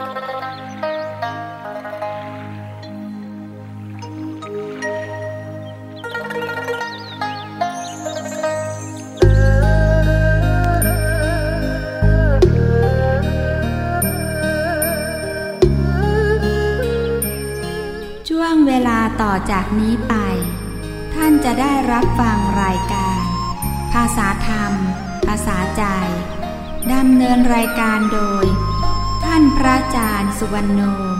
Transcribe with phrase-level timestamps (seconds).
[0.00, 0.06] ช่ว
[18.52, 20.14] งเวลาต่อจากนี้ไป
[21.14, 23.20] ท่านจะได้รับฟังรายการ
[23.92, 24.72] ภาษาธรรม
[25.26, 25.84] ภาษาใจ
[26.92, 31.19] ดำเนินรายการโดยานพระอาจารย์สุวรรณโน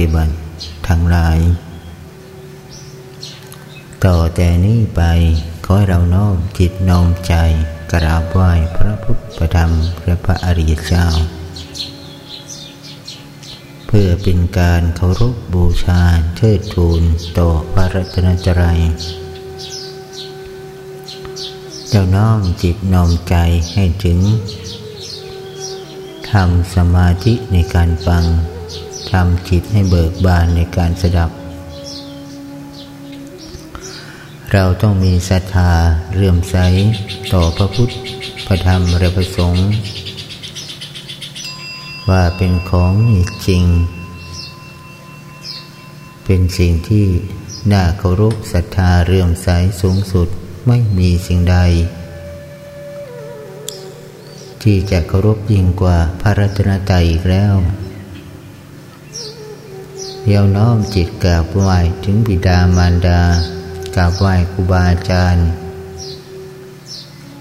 [0.00, 0.34] ฏิบัติ
[0.88, 1.38] ทั้งหลาย
[4.04, 5.02] ต่อแต่นี้ไป
[5.64, 7.34] ขอให้เราน้อมจิตน้อมใจ
[7.92, 9.70] กราบไหว้พระพุทธธรรม
[10.04, 11.06] และพระอริยเจ้า
[13.86, 16.02] เพื่อเป็นการเคารพบูชา
[16.36, 17.02] เทิดทูน
[17.38, 18.80] ต่อพระรัตนตรัย
[21.90, 23.36] เราน้อมจิตน้อมใจ
[23.72, 24.18] ให้ถึง
[26.30, 28.24] ทำสมาธิในการฟัง
[29.12, 31.30] ทำจิตให้เบิกบานในการสดับ
[34.52, 35.72] เราต้องมีศรัทธา
[36.14, 36.56] เรื่มใส
[37.32, 37.90] ต่อพระพุทธ
[38.46, 39.68] พระธรรมและพระสงฆ์
[42.10, 42.94] ว่าเป็นของ
[43.46, 43.64] จริง
[46.24, 47.06] เป็นสิ่งที่
[47.72, 49.48] น่าเคารพศรัทธาเรื่มใส
[49.80, 50.28] สูงสุด
[50.66, 51.56] ไม่มีสิ่งใด
[54.62, 57.54] ที่จะเคารพยิ่งกว่าพระรัตนตรัยอีกแล้ว
[60.24, 63.20] เดียวน้อมจิตกราบไหว้ถึงบิดามารดา
[63.96, 65.48] กราบไหว้ครูบาอาจารย์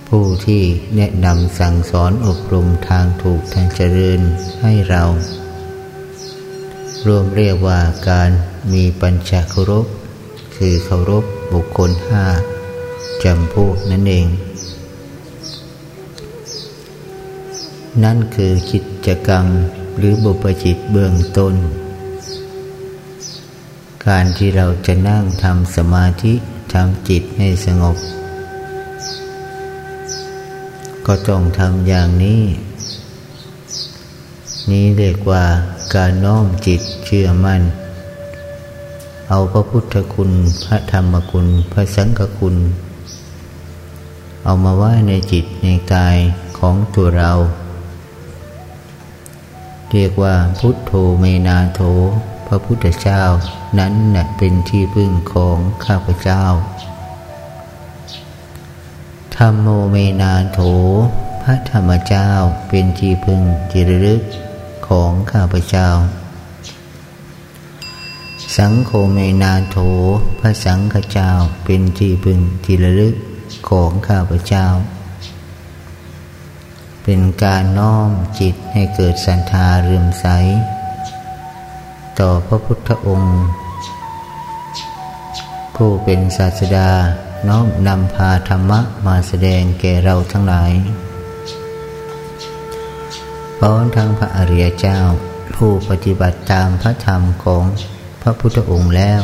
[0.07, 0.63] ผู้ที่
[0.95, 4.21] แนะนำสั่งสอนอบรมทางถูกทางเจริญ
[4.61, 5.03] ให้เรา
[7.07, 7.79] รวมเรียกว่า
[8.09, 8.29] การ
[8.73, 9.85] มีปัญจเคารพ
[10.55, 11.23] คือเคารพ
[11.53, 12.25] บุคคลห้า
[13.23, 14.27] จำพวกนั่นเอง
[18.03, 19.45] นั่นคือกิจกรรม
[19.97, 21.55] หรือบุปจิตเบื้องต้น
[24.07, 26.33] การที่เราจะนั่งทำสมาธิ
[26.73, 27.97] ทำจิตให้สงบ
[31.05, 32.43] ก็ต้องทำอย่างนี้
[34.71, 35.43] นี้เรียกว่า
[35.95, 37.63] การน้อมจิตเชื่อมัน่น
[39.29, 40.31] เอาพระพุทธคุณ
[40.65, 42.55] พระธรรมคุณ พระสังฆคุณ
[44.43, 46.17] เอามาไว้ในจิตในกาย
[46.59, 47.31] ของตัวเรา
[49.91, 51.81] เรียกว่าพุทโธเมนาโถ
[52.51, 53.23] พระพุทธเจ้า
[53.79, 56.43] นั้นนะเป็นที่พึ่งของข้าพเจ้า
[59.35, 60.59] ธรรมโมเมนาโถ
[61.41, 62.29] พระธรรมเจ้า
[62.67, 64.21] เป็นที่พึ่งจิรลึก
[64.87, 65.89] ของข้าพเจ้า
[68.57, 69.77] สังโฆเมนาโถ
[70.39, 71.31] พระสังฆเจ้า
[71.65, 73.15] เป็นที่พึ่งจิรลึก
[73.69, 74.65] ของข้าพเจ้า
[77.03, 78.09] เป็นการน้อม
[78.39, 80.27] จิตให้เกิดศรัทธาเรื่มใส
[82.19, 83.37] ต่อพระพุทธองค์
[85.75, 86.89] ผู้เป็นศาสดา
[87.47, 90.71] น้อมนำพาธรรมะมาแสดงแก่เราทั้งหลาย
[93.57, 94.99] พร้อมทั้งพระอริยเจ้า
[95.55, 97.63] ผู้ปฏิบัติตามพระธรรมของ
[98.21, 99.21] พระพุทธองค์แล้ว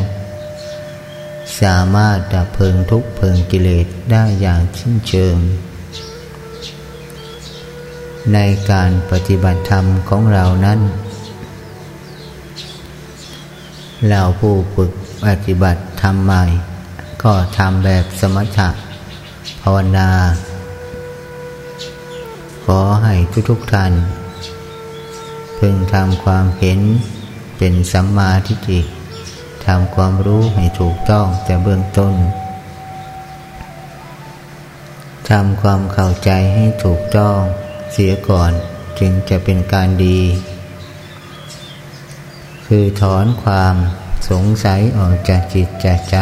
[1.62, 5.36] สามารถดับเพลิงทุกเพลิงกิเลสได้อย่างชิ้นเชิง
[8.34, 8.40] ใน
[8.72, 10.82] การปฏิบัติธรรมของเรานั้น
[14.10, 14.92] เราผู้ฝึก
[15.26, 16.44] ปฏิบัติธรรมใหม่
[17.24, 18.70] ก็ทำแบบสมถะ
[19.62, 20.10] ภาวนา
[22.66, 23.16] ขอให้
[23.50, 23.94] ทุกๆท่าน
[25.58, 26.80] พึงทำความเห็น
[27.58, 28.82] เป็นสัมมาทิฏฐิ
[29.66, 32.14] ทำความรู้ให้ถูกต้องแต่เบื้องต้น
[35.30, 37.38] ทำความเข้าใจให้ถูกต้อง
[37.92, 38.52] เสียก่อน
[39.00, 40.20] จึงจะเป็นการดี
[42.70, 43.76] คือถอนความ
[44.30, 46.18] สงสัยออกจากจิตจากใจ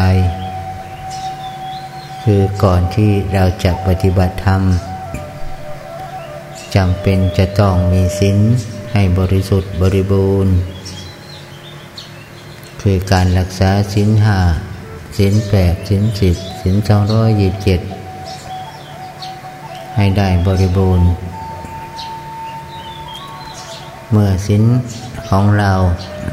[2.24, 4.62] คือก่อนที่เราจะปฏิบัติธรรม
[6.76, 8.38] จำเป็นจะต้องมีศีล
[8.94, 10.54] ให้บริสุทธิ์บริบูรณ์
[12.82, 14.40] คือการรักษาศีลห้า
[15.18, 17.80] ศีลแปดศีลสิบศีลสองร้อยยี่สิบเจ็ด
[19.96, 21.08] ให้ได้บริบูรณ์
[24.12, 24.64] เมื่อสิน
[25.30, 25.74] ของเรา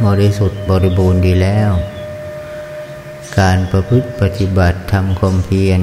[0.06, 1.70] บริสุทธิ์บริบูรณ์ดีแล้ว
[3.38, 5.80] การประพฤติปฏิบัติทำความเพียร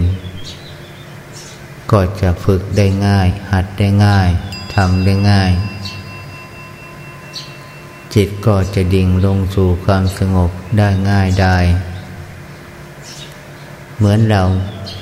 [1.91, 4.29] ก็จะฝึกได้ง่าย หัดได้ง่าย
[4.75, 5.51] ทำได้ง่าย
[8.15, 11.57] จิตก็จะดิ่งลงสู่ความสงบได้ง่ายได้
[13.97, 14.43] เหมือนเรา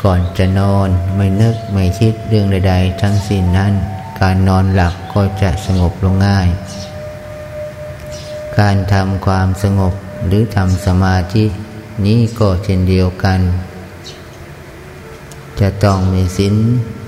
[0.04, 3.74] ก่อนจะนอนไม่นึกไม่คิดเรื่องใด ๆ ทั้งสิ้นนั้น
[4.22, 6.48] การนอนหลับก็จะสงบลงง่าย
[8.60, 9.94] การทำความสงบ
[10.28, 11.46] หรือทำสมาธิ
[12.06, 13.40] นี้ก็เช่นเดียวกัน
[15.60, 16.56] จะต้องมีศีล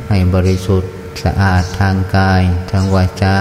[0.09, 0.91] ให้บริสุทธิ์
[1.23, 2.41] สะอาดทางกาย
[2.71, 3.37] ทางวาจา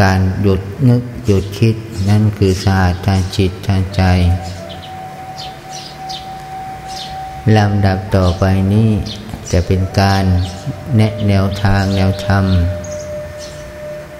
[0.00, 1.76] การหยุดนึกหยุดคิด
[2.08, 4.02] นั่นคือสะอาดทางจิตทางใจ
[7.56, 8.90] ลำดับต่อไปนี้
[9.52, 10.24] จะเป็นการ
[10.96, 12.44] แนะแนวทางแนวธรรม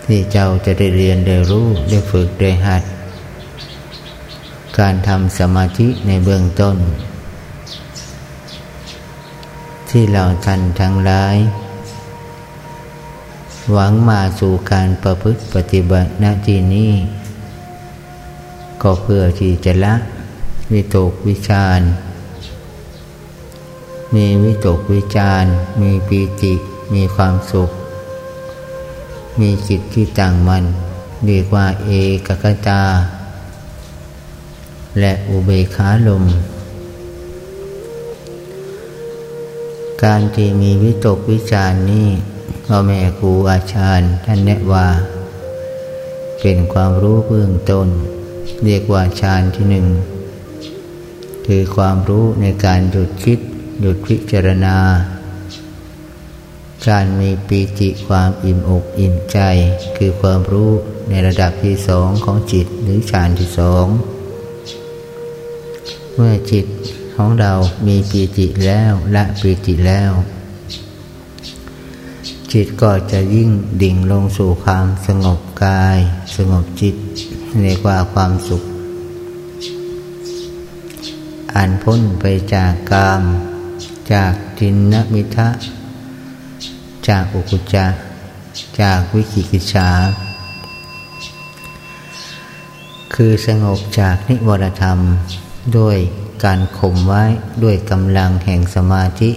[0.05, 2.83] ที่เจ้าจะได้เรียนได้รู้ได้ฝึกได้หัด
[4.79, 6.77] การทำสมาธิในเบื้องต้น
[9.91, 11.37] ที่เราท่านทั้งหลาย
[13.73, 16.93] หวังมาสู่การประพฤติปฏิบัติหน้าที่นี้
[18.83, 19.95] ก็เพื่อที่จะละ
[20.73, 21.81] วิตกวิชาร
[24.15, 25.45] มีวิตกวิจาร
[25.81, 26.55] มีปีติ
[26.95, 27.71] มีความสุข
[29.41, 30.65] มีจิตที่ตั้งมัน่น
[31.27, 31.91] เรียกว่าเอ
[32.27, 32.83] กกตา
[35.01, 36.25] และอุเบขาลม
[40.05, 42.09] การที่มีวิตกวิจารนี้
[42.67, 44.87] พ่อแม่ครูอาจารย์ท่านแนะว่า
[46.41, 47.89] เป็นความรู้เบื้องต้น
[48.65, 49.87] เรียกว่าฌานที่หนึ่ง
[51.47, 53.39] คือความรู้ในการหยุดคิด
[53.81, 54.77] หยุดพิจารณา
[56.89, 59.39] การมีปีติความอิ่มอกอิ่มใจ
[59.97, 60.71] คือความรู้
[61.09, 63.87] ในระดับที่สองของจิตหรือฌานที่สอง
[66.15, 66.67] เมื่อจิต
[67.17, 67.53] ของเรา
[67.87, 70.13] มีปีติแล้วละปีติแล้ว
[72.53, 73.51] จิตก็จะยิ่ง
[73.83, 75.99] ดิ่งลงสู่ความสงบกาย
[76.37, 76.95] สงบจิต
[77.63, 78.63] เรียกว่าความสุข
[81.55, 83.23] อันพ้นไปจากกาม
[84.13, 85.49] จากจินนมิทะ
[87.09, 87.87] จากอุกุจจา
[88.81, 89.89] จากวิกิกิจา
[93.15, 94.99] คือสงบจากนิวรธรรม
[95.79, 95.99] ด้วย
[96.45, 97.25] การข่มไว้
[97.63, 99.31] ด้วยกำลังแห่งสมาธิ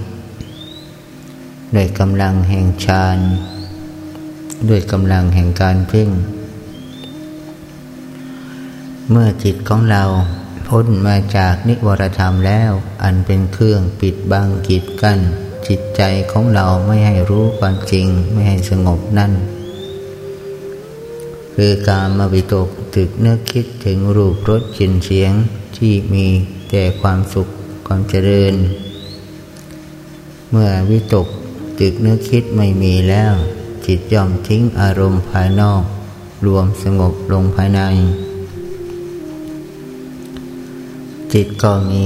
[1.76, 3.20] ด้วยกำลังแห่งฌาน
[4.70, 6.10] ด้วยกำลังแห่งการเพ่ง
[9.12, 10.04] เมื่อจิตของเรา
[10.68, 12.72] พ้นมาจากนิวรธรรมแล้ว
[13.04, 15.20] อันเป็นเครื่องปิดบังกีดกัน้น
[15.68, 19.34] จิตใจของเราไม่ให้รู้ความจริงไม่ให้สงบนั่น
[21.56, 25.34] คือการมาวิตกตึกเนื้อคิดถึงรูปรสกลิ่นเสียง
[25.78, 26.26] ที่มี
[26.70, 27.48] แต่ความสุข
[27.88, 28.56] ความเจริญ
[30.52, 31.28] เมื่อวิตก
[31.80, 33.34] ตึกเนื้อคิดไม่มีแล้ว
[33.86, 35.84] จิตย่อมทิ้งอารมณ์ภายนอก
[36.46, 37.82] รวมสงบลงภายใน
[41.34, 42.06] จิตก็มี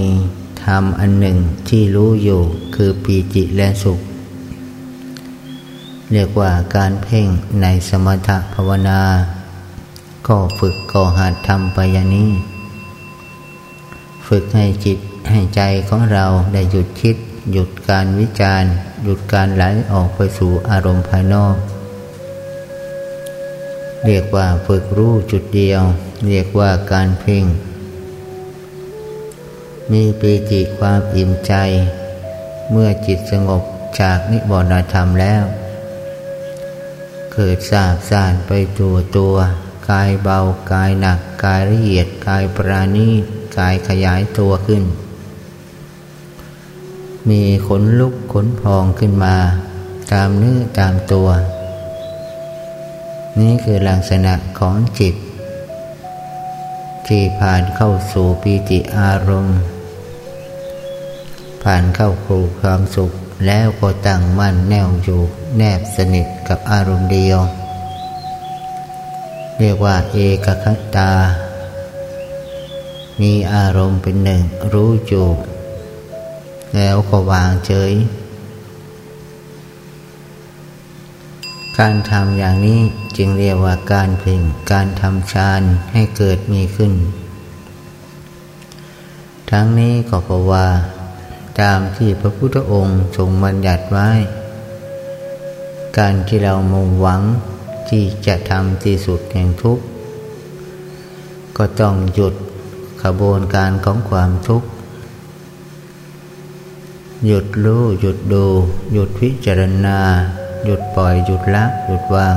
[0.65, 1.37] ธรรมอันหนึ่ง
[1.69, 2.41] ที่รู้อยู่
[2.75, 3.99] คือปีจิและสุข
[6.11, 7.27] เรียกว่าการเพ่ง
[7.61, 9.01] ในสมถภาวนา
[10.27, 12.31] ก็ฝึกก่อหัดทำไปยานี้
[14.27, 14.97] ฝึกให้จิต
[15.29, 17.15] ให้ใจของเราได้หยุดคิด
[17.51, 18.71] หยุดการวิจารณ์
[19.03, 21.55] หยุดการไหลออกไปสู่อารมณ์ภายนอก
[24.05, 25.81] เรียกว่าฝึกรู้จุดเดียว
[26.27, 27.45] เรียกว่าการเพ่ง
[29.91, 31.53] มีปีติความอิ่มใจ
[32.71, 33.63] เมื่อจิตสงบ
[33.99, 35.43] จากนิวรณธรรมแล้ว
[37.33, 39.35] เกิดสาบสานไปตัวตัว
[39.89, 40.39] กายเบา
[40.71, 43.09] กายหนัก กายละเอียดกายปราณี
[43.57, 44.83] กายขยายตัวขึ้น
[47.29, 49.35] มีขนลุกขนพองขึ้นมา
[50.11, 51.27] ตามเนื้อตามตัว
[53.39, 55.15] นี่คือลักษณะของจิต
[57.07, 59.59] ที่ผ่านเข้าสู่ปีติอารมณ์
[61.63, 63.11] ผ่านเข้าครูความสุข
[63.45, 65.21] แล้วก็ตั้งมั่นแน่วอยู่
[65.57, 67.39] แนบสนิทกับอารมณ์เดียว
[69.59, 70.65] เรียกว่าเอกค
[70.95, 71.11] ตา
[73.21, 74.41] มีอารมณ์เป็นหนึ่ง
[74.73, 75.27] รู้อยู่
[76.75, 77.93] แล้วก็วางเฉย
[81.77, 82.79] การทำอย่างนี้
[83.17, 84.41] จึงเรียกว่าการเพ่ง
[84.71, 85.61] การทำฌาน
[85.93, 86.93] ให้เกิดมีขึ้น
[89.51, 90.67] ทั้งนี้ก็เพราะว่า
[91.59, 94.09] ตามที่พระพุทธองค์ทรงบัญญัติไว้
[95.97, 97.21] การที่เรามุ่งหวัง
[97.89, 99.83] ที่จะทำที่สุดแห่งทุกข์
[101.57, 102.33] ก็ต้องหยุด
[103.03, 104.67] ขบวนการของความทุกข์
[107.25, 108.45] หยุดรู้หยุดดู
[108.93, 109.99] หยุดพิจารณา
[110.65, 112.35] หยุดปล่อยหยุดละหยุดวาง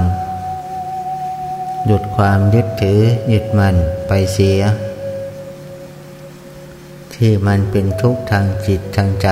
[1.87, 3.01] หยุดความยึดถือ
[3.33, 3.75] ยึดมัน
[4.09, 4.61] ไปเสีย
[7.17, 9.29] ที่มันเป็นทุกข์ทางจิตทางใจ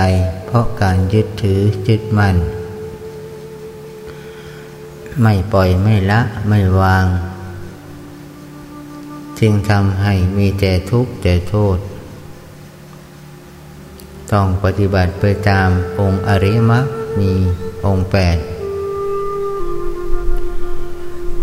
[0.47, 2.37] เพราะการยึดถือยึดมัน
[5.23, 7.07] ไม่ปล่อยไม่ละไม่วาง
[9.39, 11.79] จึงทำให้มีแต่ทุกข์แต่โทษ
[14.33, 15.69] ต้องปฏิบัติไปตาม
[16.01, 16.87] องค์อริมัก
[17.19, 17.33] มี
[17.87, 18.37] องค์แปด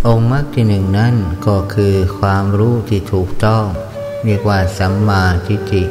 [0.07, 1.15] องค์มรรคที่หนึ่งนั้น
[1.47, 3.63] ก็คือความรู้ที่ถูกต้อง
[4.25, 5.83] เรียกว่าสัมมาทิฏฐิ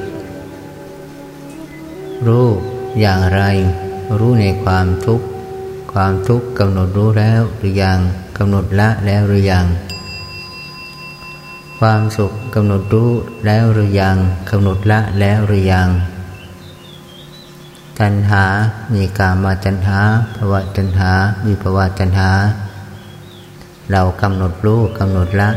[2.27, 2.47] รู้
[3.01, 3.43] อย่างไร
[4.19, 5.27] รู้ในความทุกข์
[5.93, 7.99] ความทุกข์กำหนดรู้แล้วหรือยัง
[8.39, 9.67] กำหนดละแล้วหรือยัง
[11.79, 13.11] ความสุขกำหนดรู้
[13.47, 14.17] แล้วหรือยัง
[14.51, 15.89] กำหนดละแล้วหรือยัง
[18.01, 18.45] ตัณหา
[18.95, 20.01] มีกามาตัณหา
[20.37, 21.13] ภวะตัณหา
[21.45, 22.31] มีภวะตัณหา
[23.91, 25.51] เรากำหนดรู้กำหนดละ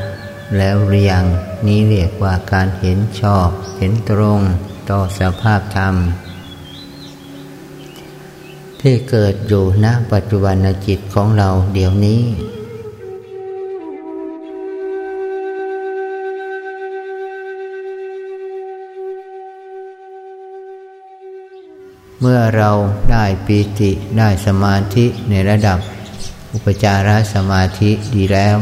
[0.58, 1.26] แล้วหรือยัง
[1.68, 4.40] นี้เรียกว่าการเห็นชอบ เห็นตรง
[4.90, 5.96] ต่อสภาพธรรม
[8.86, 10.56] ที่เกิดอยู่ณปัจจุบัน
[10.88, 12.22] จิตของเราเดี๋ยวนี้
[22.20, 22.72] เมื่อเรา
[23.12, 25.80] ได้ปีติได้สมาธิในระดับ
[26.54, 28.58] อุปจารสมาธิดีแล้ว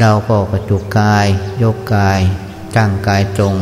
[0.00, 1.26] เราก็กระจุกกาย
[1.62, 2.20] ยกกาย
[2.76, 3.56] ตั้งกายตรง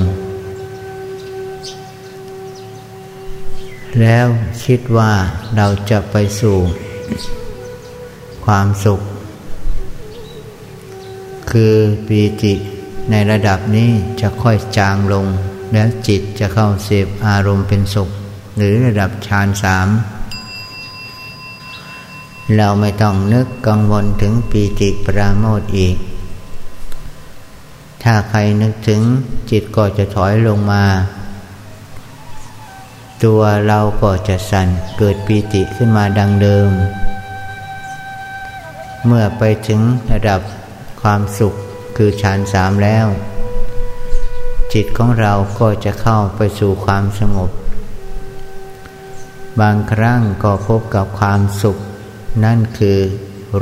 [4.01, 4.27] แล้ว
[4.65, 5.13] คิดว่า
[5.57, 6.59] เราจะไปสู่
[8.45, 9.01] ความสุข
[11.51, 11.75] คือ
[12.07, 12.55] ปีติ
[13.11, 15.27] ในระดับนี้จะค่อยจางลง
[15.73, 18.09] แล้วจิตจะเข้าเสพอารมณ์เป็นสุข
[18.57, 19.89] หรือระดับฌานสาม
[22.57, 25.97] เราไม่ต้องนึกกังวลถึงปีติปราโมทอีก
[28.03, 29.01] ถ้าใครนึกถึง
[29.51, 30.85] จิตก็จะถอยลงมา
[33.23, 34.69] ตัวเราก็จะสั่น
[34.99, 36.71] เกิดปีติขึ้นมาดังเดิม
[39.07, 39.81] เมื่อไปถึง
[40.13, 40.41] ระดับ
[41.03, 41.55] ความสุข
[41.97, 43.07] คือฌานสามแล้ว
[44.73, 47.51] จิตของเราก็จะเข้าไปสู่ความสงบ
[49.61, 51.77] บางครั้งก็พบกับความสุข
[52.45, 52.99] นั่นคือ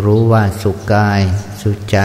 [0.02, 1.20] รู้ว่าสุขกาย
[1.62, 1.98] สุขใจ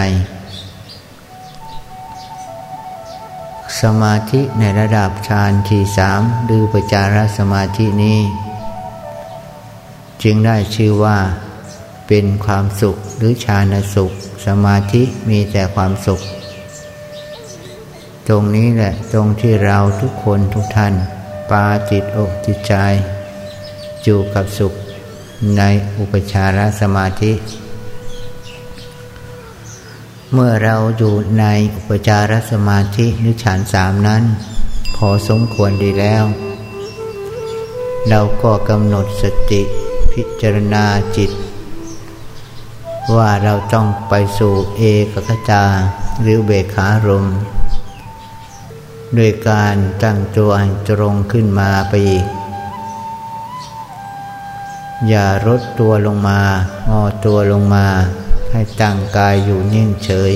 [3.82, 8.20] สมาธิในระดับฌานที่สามหรือปจารสมาธินี้
[10.24, 11.18] จึงได้ชื่อว่า
[12.08, 14.12] เป็นความสุขหรือฌานสุข
[14.46, 16.22] สมาธิมีแต่ความสุข
[18.28, 20.94] ตรงนี้แหละตรงที่เราทุกคนทุกท่าน
[21.50, 22.74] ปาจิตอกจิตใจ
[24.04, 24.74] อยู่กับสุข
[25.58, 25.64] ใน
[25.98, 27.32] อุปชารสมาธิ
[30.34, 34.24] เมื่อเราอยู่ในอุปจารสมาธินิฌานสามนั้น
[34.96, 36.24] พอสมควรดีแล้ว
[38.10, 39.62] เราก็กำหนดสติ
[40.12, 40.86] พิจารณา
[41.18, 41.32] จิต
[43.16, 44.82] ว่าเราต้องไปสู่เอ
[45.12, 45.64] กคจา
[46.22, 47.26] หรือเบขารม
[49.18, 50.52] ด้วยการตั้งตัว
[50.90, 52.26] ตรงขึ้นมาไปอีก
[55.08, 56.42] อย่ารดตัวลงมา
[56.90, 57.88] งอตัวลงมา
[58.52, 60.34] ให้ตั้งกายอยู่นิ่งเฉย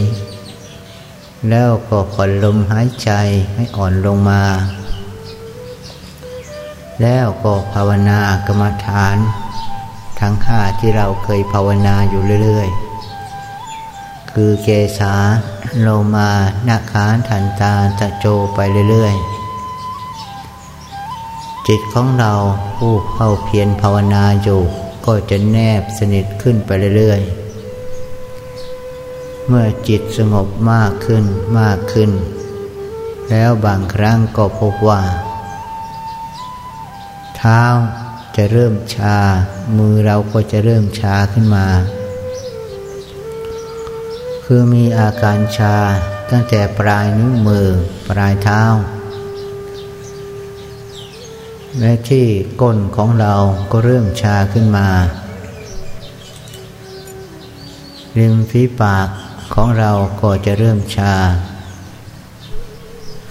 [1.49, 3.11] แล้วก็ผ่อนลมหายใจ
[3.55, 4.43] ให้อ่อนลงมา
[7.01, 9.17] แล้วก็ภาวนากรรมฐาน
[10.19, 14.67] ทั้งห้าที่เราเคยภาวนาอยู่เรื่อยๆ คือเก
[14.99, 15.13] สา
[15.81, 16.29] โลมา
[16.67, 18.25] นาคานทันตาตะโจ
[18.55, 22.33] ไปเรื่อยๆจิตของเรา
[22.77, 24.61] ผู้เข้าเพียรภาวนาอยู่
[25.05, 27.40] ก็จะแนบสนิทขึ้นไปเรื่อยๆ
[29.53, 31.25] เมื่อจิตสงบมากขึ้น
[31.59, 32.11] มากขึ้น
[33.29, 35.03] แล้วบางครั้งก็พบว่า
[37.35, 37.63] เท้า
[38.35, 39.17] จะเริ่มชา
[39.77, 41.67] มือเราก็จะเริ่มชาขึ้นมา
[44.45, 45.75] คือมีอาการชา
[46.31, 47.67] ตั้งแต่ปลายนิ้วมือ
[48.09, 48.61] ปลายเท้า
[51.79, 52.25] และที่
[52.61, 53.33] ก้นของเรา
[53.71, 54.87] ก็เริ่มชาขึ้นมา
[58.17, 59.09] ริมฝีปาก
[59.53, 59.91] ของเรา
[60.21, 61.13] ก็จะเริ่มชา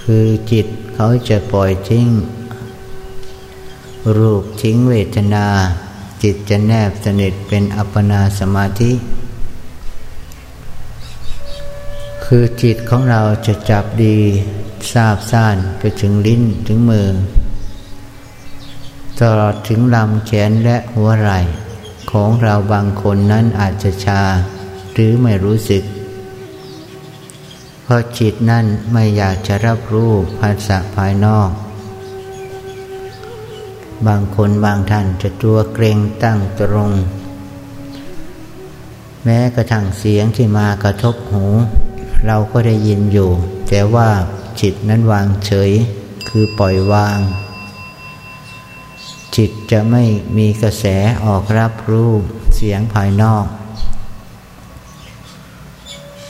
[0.03, 2.09] คือจิตเขาจะปล่อยทิ้ง
[4.17, 5.47] รูปทิ้งเวทนา
[6.23, 8.93] จิตจะแนบสนิทเป็นอัปปนาสมาธิ
[12.25, 14.19] คือจิตของเราจะจับดี
[14.93, 17.09] ทราบซ่านไปถึงลิ้นถึงมือ
[19.21, 21.41] ตลอดถึงลำแขนและหัวไหล่
[22.11, 24.23] ของเราบางคนนั้นอาจจะชา
[24.93, 25.83] หรือไม่รู้สึก
[27.91, 31.51] ราะจิตนั่นไม่อยากจะรับรู้ภาษาภายนอก
[34.07, 36.91] บางคนบางท่านจะตัวเกรงตั้งตรง
[39.25, 41.47] แม้กระทั่งเสียงที่มากระทบหู
[42.27, 43.31] เราก็ได้ยินอยู่
[43.69, 44.09] แต่ว่า
[44.61, 45.71] จิตนั้นวางเฉย
[46.29, 47.19] คือปล่อยวาง
[49.37, 50.05] จิตจะไม่
[50.37, 50.85] มีกระแส
[51.25, 52.11] ออกรับรู้
[52.57, 53.47] เสียงภายนอก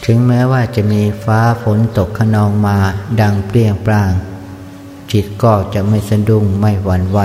[0.04, 2.78] ถึงแม้ว่าจะมีฟ้าฝนตกขนองมา
[3.21, 4.12] ดังเปรี้ยงปร้าง
[5.12, 7.21] จิตก็จะไม่สะดุ้งไม่หวั่นไหว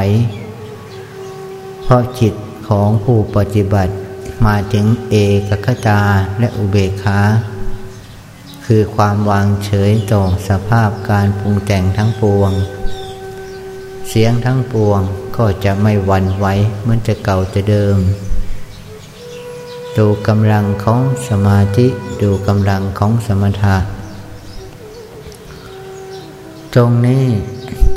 [1.84, 2.34] เพราะจิต
[2.68, 3.94] ของผู้ปฏิบัติ
[4.46, 5.16] มาถึงเอ
[5.48, 6.02] กคตา
[6.40, 7.20] และอุเบกขา
[8.66, 12.52] คือความวางเฉยต่อสภาพการปรุงแต่งทั้งปวง
[14.10, 15.00] เสียงทั้งปวง
[15.38, 16.46] ก็จะไม่หวั่นไหว
[16.82, 17.98] เหมือนจะเก่าจะเดิม
[19.98, 21.88] ดูกำลังของสมาธิ
[22.22, 23.78] ดูกำลังของสมถะ
[26.74, 27.26] ตรงนี้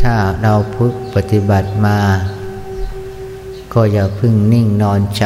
[0.03, 1.99] ถ้าเราพึกปฏิบัติมา
[3.73, 5.25] ก็อย่าพึ่งนิ่งนอนใจ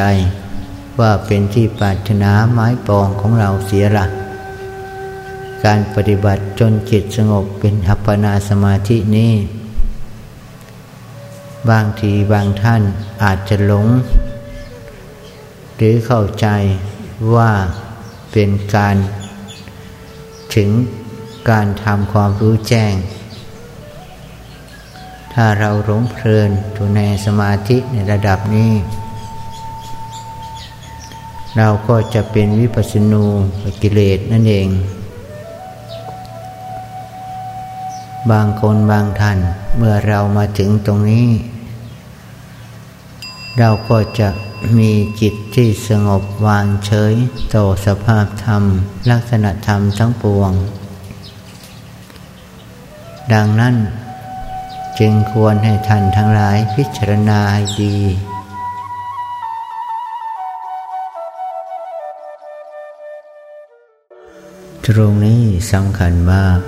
[0.99, 4.05] ว่าเป็นที่ปรารถนาไม้ปองของเราเสียละ
[5.63, 9.33] การปฏิบัติจนจิตสงบเป็นอัปปนาสมาธินี้
[11.69, 12.81] บางทีบางท่าน
[13.23, 13.87] อาจจะหลง
[15.75, 16.47] หรือเข้าใจ
[17.35, 17.51] ว่า
[18.31, 18.95] เป็นการ
[20.55, 20.69] ถึง
[21.49, 22.93] การทำความรู้แจ้ง
[25.33, 28.71] ถ้าเราหลงเพลินอยู่ในสมาธิในระดับนี้
[31.57, 33.25] เราก็จะเป็นวิปัสสนู
[33.81, 34.67] กิเลสนั่นเอง
[38.31, 39.37] บางคนบางท่าน
[39.77, 41.27] เมื่อเรามาถึงตรงนี้
[43.59, 44.29] เราก็จะ
[44.77, 47.13] มีจิตที่สงบวางเฉย
[47.55, 48.63] ต่อสภาพธรรม
[49.11, 50.51] ลักษณะธรรมทั้งปวง
[53.33, 53.75] ดังนั้น
[54.99, 57.97] จึงควรให้ท่านทั้งหลายพิจารณาให้ดี
[64.85, 66.59] ตรงนี้สำคัญมาก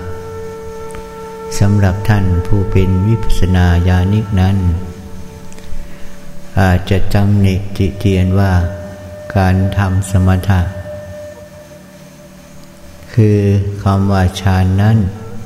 [1.60, 4.58] สำหรับท่านผู้เป็นวิปัสสนาญาณิกนั้น
[6.60, 8.54] อาจจะจำหนิติเตียนว่า
[9.36, 10.62] การทำสมถะ
[13.14, 13.40] คือ
[13.84, 14.98] คำว่าฌานนั้น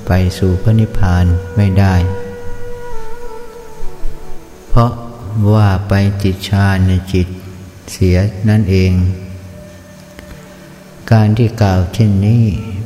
[0.08, 1.96] ไปสู่พระนิพพานไม่ได้
[4.70, 4.92] เพราะ
[5.54, 5.94] ว่าไป
[6.24, 7.28] จิตฌานในจิต
[7.92, 8.18] เสีย
[8.50, 8.94] นั่นเอง
[11.12, 12.44] การที่กล่าวเช่นนี้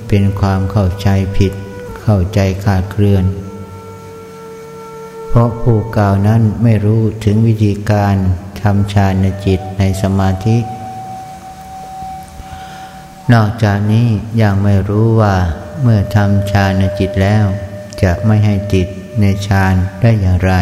[0.08, 1.08] เป็นความเข้าใจ
[1.38, 1.54] ผิด
[2.02, 3.24] เข้าใจขาดเคลื่อน
[5.36, 8.16] เพราะผู้กล่าวนั้นไม่รู้ถึงวิธีการ
[8.62, 10.58] ทำฌานจิตในสมาธิ
[13.34, 14.08] นอกจากนี้
[14.42, 15.36] ยังไม่รู้ว่า
[15.82, 17.46] เมื่อทำฌานจิตแล้ว
[18.04, 18.88] จะไม่ให้จิต
[19.22, 20.54] ในฌานได้อย่างไร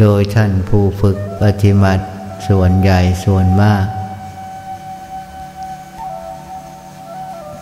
[0.00, 2.04] โดยท่านผู้ฝึกปฏิบัติ
[2.48, 3.86] ส่วนใหญ่ส่วนมาก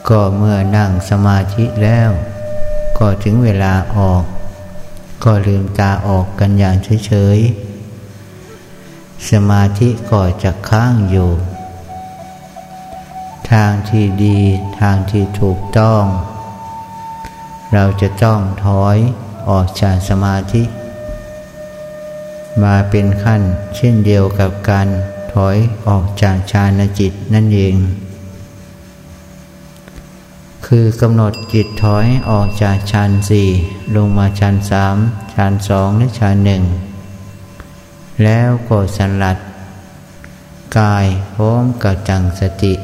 [0.08, 2.10] ก็เมื่อนั่งสมาธิแล้ว
[2.98, 4.24] ก็ถึงเวลาออก
[5.24, 6.76] ก็ลืมตาออกกันอย่าง
[7.06, 11.30] เฉยๆ สมาธิก็จะค้างอยู่
[13.50, 14.38] ทางที่ดี
[14.80, 16.02] ทางที่ถูกต้อง
[17.72, 18.98] เราจะต้องถอย
[19.48, 20.62] ออกจากสมาธิ
[22.62, 23.42] มาเป็นขั้น
[23.76, 24.88] เช่นเดียวกับการ
[25.34, 27.74] ถอยออกจากฌานจิตนั่นเอง
[30.74, 33.48] คือกำหนดจิตถอยออกจากชั้นสี่
[33.96, 34.96] ลงมาชั้นสาม
[35.34, 36.62] ชั้นสองและชั้นหนึ่ง
[38.24, 39.38] แล้วก็สลัด
[40.78, 42.74] กายพร้อมกับจังสติ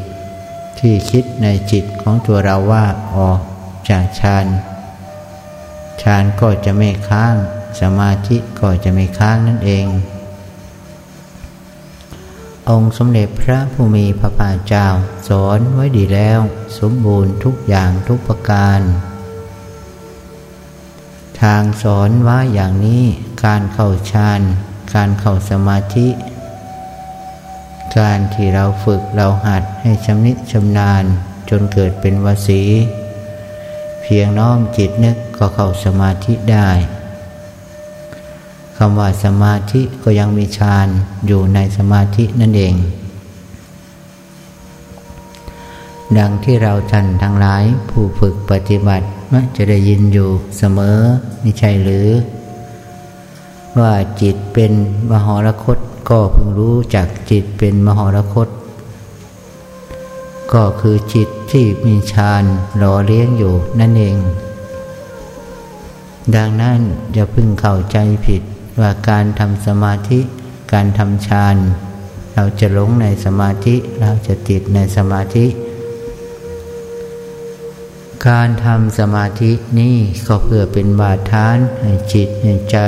[0.78, 3.40] ที่คิดในจิตของตัวเราว่าออก
[3.90, 4.46] จากฌาน
[6.02, 7.34] ฌานก็จะไม่ค้าง
[7.80, 9.86] สมาธิก็จะไม่ค้างนั่นเอง
[12.72, 14.86] องค์สมเด็จพระผู้มีพระภาคเจ้า
[15.28, 16.40] สอนไว้ดีแล้ว
[16.78, 18.80] สมบูรณ์ทุกอย่างทุกประการ
[21.40, 23.04] ทางสอนว่าอย่างนี้
[23.44, 24.40] การเข้าฌาน
[24.94, 26.08] การเข้าสมาธิ
[27.98, 31.04] การที่เราฝึกเราหัดให้ชำนิชำนาญ
[31.50, 32.62] จนเกิดเป็นวสี
[34.02, 36.70] เพียงน้อมจิตนึกก็เข้าสมาธิได้
[38.80, 40.88] คำว่าสมาธิก็ยังมีฌาน
[41.26, 42.74] อยู่ในสมาธินั่นเอง
[46.18, 50.98] ดังที่เราท่านทั้งหลายผู้ฝึกปฏิบัติมักจะได้ยินอยู่เสมอ
[51.40, 52.08] ไม่ใช่หรือ
[53.78, 54.72] ว่าจิตเป็น
[55.10, 55.78] มหรคต
[56.10, 58.48] ก็เพิ่งรู้จักจิตเป็นมหรคต
[60.52, 62.44] ก็คือจิตที่มีฌาน
[62.78, 64.16] หล่อเลี้ยงอยู่นั่นเอง
[66.34, 66.80] ดังนั้น
[67.12, 68.42] อย่าพึ่งเข้าใจผิด
[68.80, 70.20] ว่าการทำสมาธิ
[70.72, 71.56] การทำฌาน
[72.34, 75.46] เราจะหลงในสมาธิเราจะติดในสมาธิ
[78.28, 82.78] การทำสมาธินี่ก็เพื่อเป็นบาดฐานให้จิตให้ใจ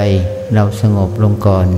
[0.55, 1.69] เราสงบลงก่อน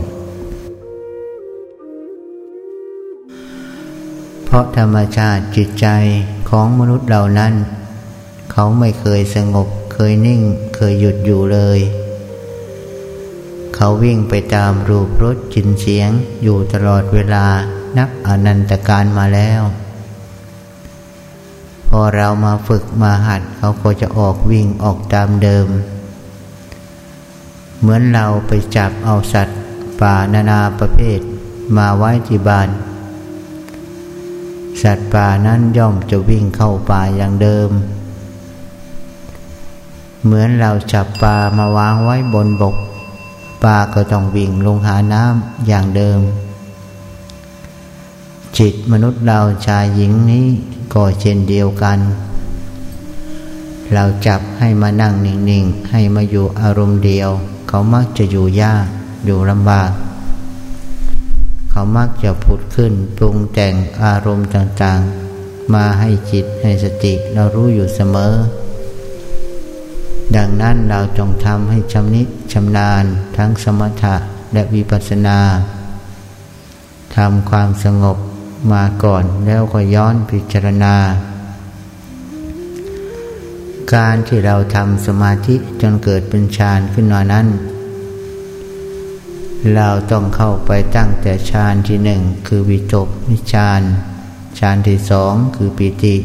[4.44, 5.86] เพราะธรรมชาติจิตใจ
[6.50, 7.54] ของมนุษย์เหล่านั้น
[8.52, 10.40] เขาไม่เคยสงบเคยนิ่ง
[10.76, 11.80] เคยหยุดอยู่เลย
[13.74, 16.10] เขาวิ่งไปตามรูปรสจินเสียง
[16.42, 17.46] อยู่ตลอดเวลา
[17.96, 19.62] นับอนันตการมาแล้ว
[21.88, 25.68] พอเรามาฝึกมาหัดเขาก็จะออกวิ่งออกตามเดิม
[27.80, 29.58] เหมือนเราไปจับเอาสัตว์
[30.00, 31.20] ป่านานาประเภท
[31.76, 32.68] มาไว้ที่บ้าน
[34.82, 37.70] สัตว์ป่านั้นย่อมจะวิ่งเข้าป่าอย่างเดิม
[40.24, 42.76] เหมือนเราจับปลามาวางไว้บนบก
[43.62, 46.20] ปลาก็ต้องวิ่งลงหาน้ำอย่างเดิม
[48.58, 50.46] จิตมนุษย์เราชายหญิงนี้
[50.94, 51.98] ก็เช่นเดียวกัน
[53.92, 57.30] เราจับให้มานั่งนิ่งๆ ให้มาอยู่อารมณ์เดียว
[57.68, 58.86] เขามักจะอยู่ยาก
[59.24, 59.90] อยู่ลำบาก
[61.70, 68.32] เขามักจะผุดขึ้นปรุงแต่งอารมณ์ต่างๆ มาให้จิตให้สติเรารู้อยู่เสมอ
[70.36, 73.04] ดังนั้นเราจงทำให้ชำนิชำนาญ
[73.36, 74.16] ทั้งสมถะ
[74.52, 75.38] และวิปัสสนา
[77.16, 78.18] ทำความสงบ
[78.72, 80.96] มาก่อนแล้วก็ย้อนพิจารณา
[83.94, 87.46] การที่เราทำสมาธิจนเกิดเป็นฌานขึ้นมานั้น
[89.76, 93.82] เราต้องเข้าไปตั้งแต่ฌานที่หนึ่งคือวิตกวิฌาน
[94.58, 96.16] ฌานที่สองคือปิติ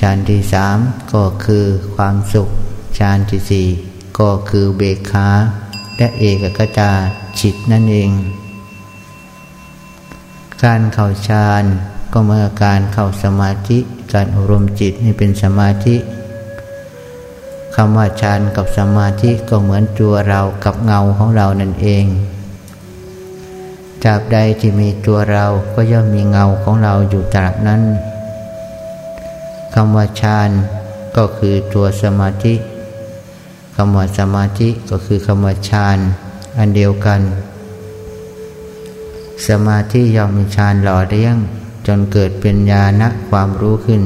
[0.00, 0.78] ฌานที่สาม
[1.12, 1.64] ก็คือ
[1.94, 2.48] ความสุข
[2.98, 3.66] ฌานที่สี่
[4.18, 5.28] ก็คือเบคขา
[5.96, 6.92] และเอกกตา
[7.40, 8.10] จิตนั่นเอง
[10.64, 11.64] การเข้าฌาน
[12.12, 13.78] ก็เมื่อการเข้าสมาธิ
[14.12, 15.96] การอบรมจิตให้เป็นสมาธิ
[17.74, 22.04] คำว่าฌานกับสมาธิก็เหมือนตัวเรากับเงาของเรานั่นเอง
[24.04, 27.82] จากใดที่มีตัวเราก็ย่อมมีเงาของเราอยู่ตราบนั้น
[29.74, 30.50] คำว่าฌาน
[31.16, 32.54] ก็คือตัวสมาธิ
[33.80, 35.98] คำว่าสมาธิก็คือคำว่าฌาน
[36.58, 37.20] อันเดียวกัน
[39.48, 41.36] สมาธิย่อมมีฌานหล่อเลี้ยง
[41.86, 44.02] จนเกิดเป็นญาณความรู้ขึ้น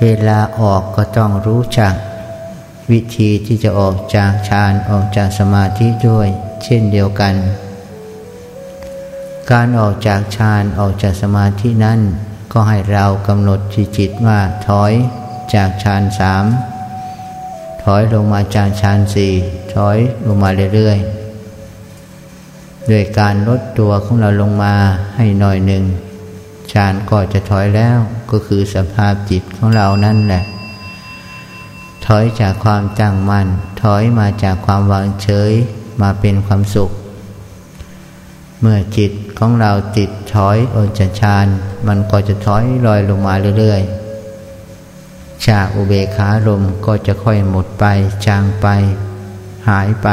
[0.00, 1.94] เวลาออกก็ต้องรู้จัก
[2.90, 6.28] วิธีที่จะออกจากฌานออกจากสมาธิด้วย
[6.64, 7.34] เช่นเดียวกัน
[9.50, 12.00] การออกจากฌานออกจากสมาธินั้น
[12.52, 13.60] ก็ให้เรากำหนด
[13.98, 14.92] จิตว่าถอย
[15.54, 16.46] จากฌานสาม
[17.84, 19.32] ถอยลงมาจากฌานสี่
[19.74, 24.74] ถอยลงมาเรื่อยๆด้วยการลดตัวของเราลงมา
[25.16, 25.84] ให้หน่อยหนึ่ง
[26.72, 27.98] ฌานก็จะถอยแล้ว
[28.30, 30.44] ก็คือสภาพจิตของเรานั่นแหละ
[32.06, 33.46] ถอยจากความจังมัน
[33.82, 35.52] ถอยมาจากความวางเฉย
[36.02, 36.90] มาเป็นความสุข
[38.60, 41.46] เมื่อจิตของเราติดถอยออกจากฌาน
[41.86, 44.03] มันก็จะถอยลอยลงมาเรื่อยๆ
[45.46, 47.84] จาอุเบขาลมก็จะค่อยหมดไป
[48.26, 48.66] จางไป
[49.68, 50.08] หายไป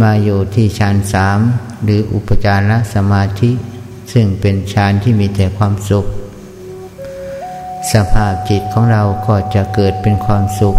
[0.00, 1.40] มาอยู่ที่ฌานสาม
[1.84, 3.50] หรืออุปจารสมาธิ
[4.12, 6.06] ซึ่งเป็นฌานที่มีแต่ความสุข
[7.92, 10.76] สภาพจิตของเราก็จะเกิดเป็นความสุข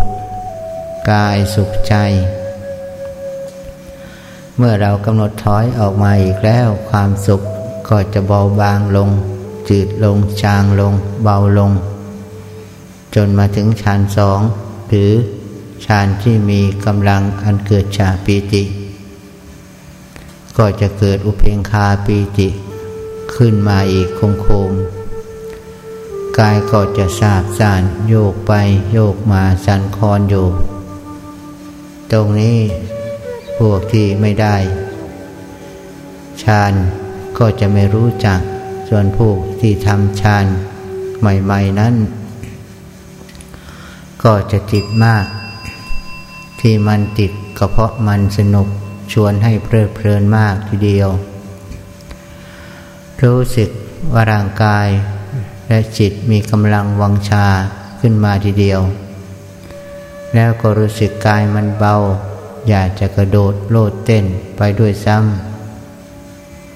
[1.12, 1.96] กายสุขใจ
[4.58, 7.42] เมื่อเรากำหนดถอยออกมาอีกแล้วความสุข
[7.90, 9.10] ก็จะเบาบางลง
[9.70, 11.72] จืดลงจางลง เบาลง
[13.15, 14.39] จนมาถึงฌานสอง
[14.89, 15.12] หรือ
[15.86, 18.63] ฌานที่มีกำลังอันเกิดจากปีติ
[20.58, 22.50] ก็จะเกิดอุเพงคาปีติ
[23.36, 24.72] ขึ้นมาอีกคงคม
[26.38, 28.54] กายก็จะสาบสานโยกไป
[28.91, 30.48] โยกมาสันคอนอยู่
[32.12, 32.60] ตรงนี้
[33.58, 34.56] พวกที่ไม่ได้
[36.43, 36.74] ฌาน
[37.38, 38.39] ก็จะไม่รู้จัก
[38.89, 40.46] ส่วนพวกที่ทำฌาน
[41.20, 41.96] ใหม่ ๆ นั้น
[44.32, 45.26] ก็จะจิตมาก
[46.62, 48.68] ทีที่มันติดก็เพราะมันสนุก
[49.12, 51.10] ชวนให้เพลิดเพลินมากทีเดียว
[53.24, 53.70] รู้สึก
[54.13, 54.88] ว่าร่างกาย
[55.68, 57.48] และจิตมีกำลังวังชา
[58.00, 58.82] ขึ้นมาทีเดียว
[60.34, 61.96] แล้วก็รู้สึกกายมันเบา
[62.70, 64.26] อยากจะกระโดดโลดเต้น
[64.58, 65.18] ไปด้วยซ้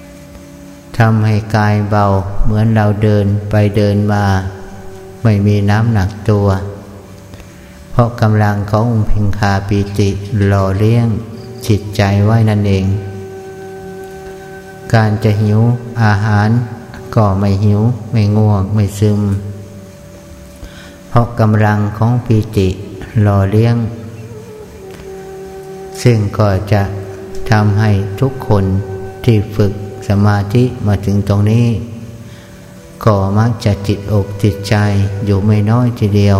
[0.08, 2.06] ำทำให้กายเบา
[2.44, 4.24] เหมือนเราเดินไปเดินมา
[5.22, 6.48] ไม่มีน้ำหนักตัว
[7.92, 10.08] เพราะกำลังขององค์พิงคาปีติ
[10.46, 11.08] หล่อเลี้ยง
[11.66, 12.84] จิตใจไว้นั่นเอง
[14.94, 15.60] การจะหิว
[16.02, 16.48] อาหาร
[17.14, 17.80] ก็ไม่หิว
[18.12, 19.20] ไม่ง่วงไม่ซึม
[21.08, 22.68] เพราะกำลังของปีติ
[23.22, 23.76] หล่อเลี้ยง
[26.02, 26.82] ซึ่งก็จะ
[27.50, 28.64] ทำให้ทุกคน
[29.24, 29.72] ที่ฝึก
[30.08, 31.66] สมาธิมาถึงตรงนี้
[33.04, 34.74] ก็มักจะจิตอกจิตใจ
[35.24, 36.38] อยู่ไม่น้อยทีเดียว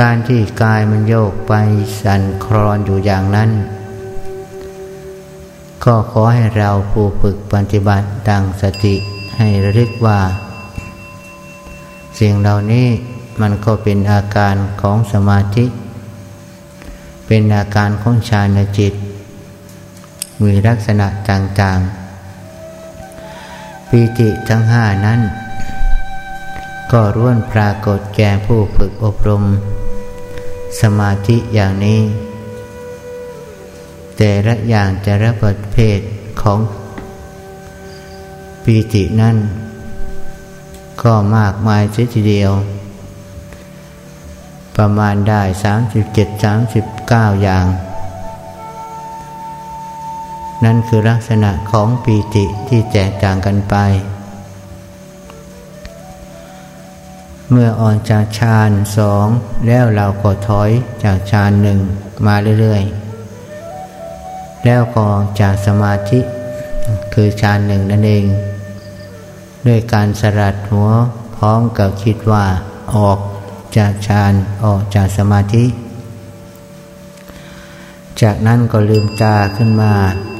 [0.00, 1.52] การที่กายมันโยกไป
[2.02, 3.50] สั่นคลอนอยู่อย่างนั้น
[5.84, 8.94] ก็ขอให้เราผู้ฝึกปฏิบัติดังสติ
[9.36, 10.20] ให้ระลึกว่า
[12.18, 12.86] สิ่งเหล่านี้
[13.40, 15.66] มันก็เป็นอาการของสมาธิ
[17.26, 18.94] เป็นอาการของฌานจิต
[20.42, 25.20] มีลักษณะต่างๆ ปีติทั้งห้านั้น
[26.92, 29.44] ก็ร่วนปรากฏแก่ผู้ฝึกอบรม
[30.80, 32.00] สมาธิอย่างนี้
[34.16, 35.98] แต่ละอย่างแต่ละประเภท
[36.42, 36.58] ของ
[38.64, 39.36] ปีตินั้น
[41.02, 42.52] ก็มากมายเสียทีเดียว
[44.76, 47.66] ประมาณได้สามสิบเจ็ดสามสิบเก้าอย่าง
[50.64, 53.76] นั่นคือลักษณะของปีติที่แตกต่างกันไป
[57.52, 59.26] เมื่อออนจากฌานสอง
[59.66, 60.70] แล้วเราก็ถอย
[61.04, 61.78] จากฌานหนึ่ง
[62.26, 65.06] มาเรื่อยๆ แล้วก็
[65.40, 66.20] จากสมาธิ
[67.14, 68.24] คือฌานหนึ่งนั่นเอง
[69.66, 70.88] ด้วยการสลัดหัว
[71.36, 72.46] พร้อมกับคิดว่า
[72.96, 73.18] ออก
[73.76, 74.32] จากฌาน
[74.64, 75.64] ออกจากสมาธิ
[78.22, 79.92] จากนั้นก็ลืมตาขึ้นมา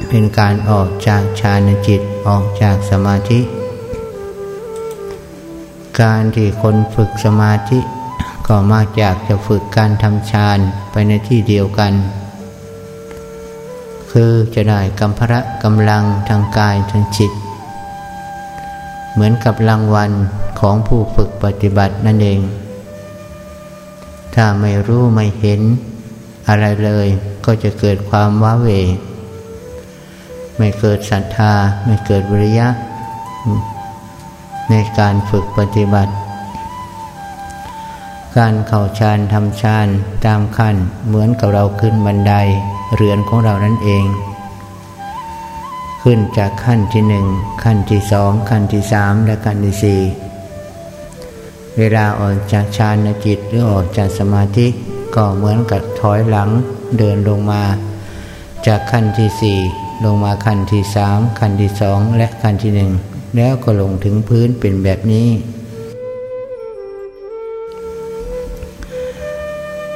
[0.09, 3.39] เป็นการออกจากฌานจิตออกจากสมาธิ
[6.01, 7.79] การที่คนฝึกสมาธิ
[8.47, 10.59] ก็มากอยากจะฝึกการทำฌาน
[10.91, 11.93] ไปในที่เดียวกัน
[14.11, 17.31] คือจะได้กำพระกำลังทางกายทางจิต
[19.13, 20.11] เหมือนกับรางวัล
[20.59, 22.39] ของผู้ฝึกปฏิบัตินั่นเอง
[24.35, 25.61] ถ้าไม่รู้ไม่เห็น
[26.49, 27.07] อะไรเลย
[27.45, 28.67] ก็จะเกิดความว้าเว
[30.57, 31.53] ไม่เกิดศรัทธา
[31.85, 32.67] ไม่เกิดวิริยะ
[34.71, 36.13] ในการฝึกปฏิบัติ
[38.37, 39.87] การเข่าฌานทำฌาน
[40.25, 40.75] ตามขั้น
[41.07, 42.33] เหมือนกับเราขึ้นบันได
[42.95, 44.05] เรือนของเรานั่นเอง
[46.03, 47.25] ขึ้นจากขั้นที่หนึ่ง
[47.63, 50.01] ขั้นที่สองขั้นที่สามและขั้นที่สี่
[51.77, 54.67] เวลาออกจากฌานจิตหรือออกจากสมาธิ
[55.15, 56.49] ก็เหมือนกับถอยหลัง
[56.97, 57.63] เดินลงมา
[58.67, 59.57] จากขั้นที่สี่
[60.03, 62.91] ลงมาขั้นที่สามขั้นที่สองและขั้นที่หนึ่ง
[63.35, 65.29] แล้วก็ลงถึงพื้นเป็นแบบนี้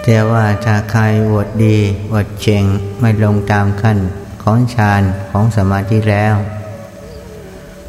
[0.04, 1.02] แต่ว่าถ้าใคร
[1.34, 1.78] วดดี
[2.14, 2.66] วดเชง
[3.00, 3.98] ไม่ลงตามขั้น
[4.44, 6.36] ของฌานของสมาธิแล้ว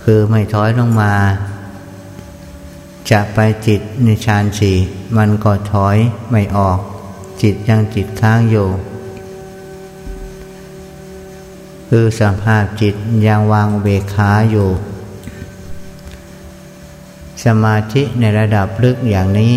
[0.02, 1.14] คือไม่ถอยลงมา
[3.10, 4.76] จะไปจิตในฌานสี่
[5.16, 5.96] มันก็ถอย
[6.30, 6.78] ไม่ออก
[7.42, 8.68] จิตยังจิตค้างอยู่
[11.88, 12.94] คือสภาพจิต
[13.26, 14.68] ยังวางเบขาอยู่
[17.44, 19.54] สมาธิในระดับลึกอย่างนี้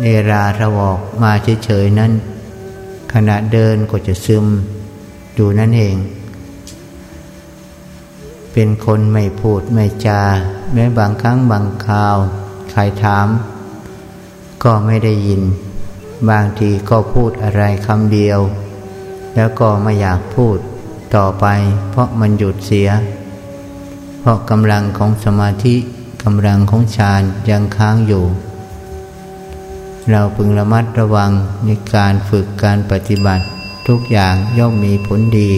[0.00, 1.32] เนราระวอกมา
[1.64, 2.12] เฉยๆนั้น
[3.12, 4.46] ขณะเดินก็จะซึม
[5.34, 5.96] อยู่นั่นเอง
[8.52, 10.22] เป็นคนไม่พูดไม่จา
[10.72, 12.16] แม้บางครั้งบางคราว
[12.70, 13.28] ใครถาม
[14.64, 15.42] ก็ไม่ได้ยิน
[16.30, 18.40] บางทีก็พูดอะไรคำเดียว
[19.34, 20.58] แล้วก็ไม่อยากพูด
[21.16, 21.46] ต่อไป
[21.90, 22.88] เพราะมันหยุดเสีย
[24.20, 25.76] เพราะกำลังของสมาธิ
[26.28, 28.24] กำลังของฌานยังค้างอยู่
[30.10, 31.30] เราพึงระมัดระวัง
[31.64, 33.44] ในการฝึกการปฏิบัติ
[33.88, 35.50] ทุกอย่างย่อมมีผลดี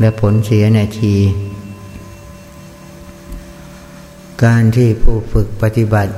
[0.00, 1.16] และผลเสียในที
[4.44, 6.12] การที่ผู้ฝึกปฏิบัติ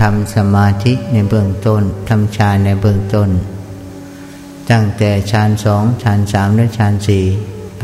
[0.00, 3.28] ทำสมาธิในเบื้องต้นทำฌานในเบื้องต้น
[4.70, 7.24] ตั้งแต่ฌานสองฌานสามและฌานสี่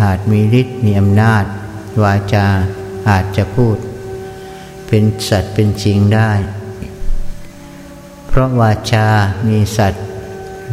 [0.01, 1.44] อาจมีฤทธิ์มีอำนาจ
[2.03, 2.47] วาจา
[3.09, 3.77] อาจจะพูด
[4.87, 6.33] เป็นสัตว์เป็นจริงได้
[8.27, 9.07] เพราะวาจา
[9.49, 10.05] มีสัตว์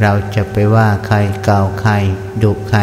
[0.01, 1.91] เราจะไปว่าใครเก่าใคร
[2.43, 2.81] ดุใคร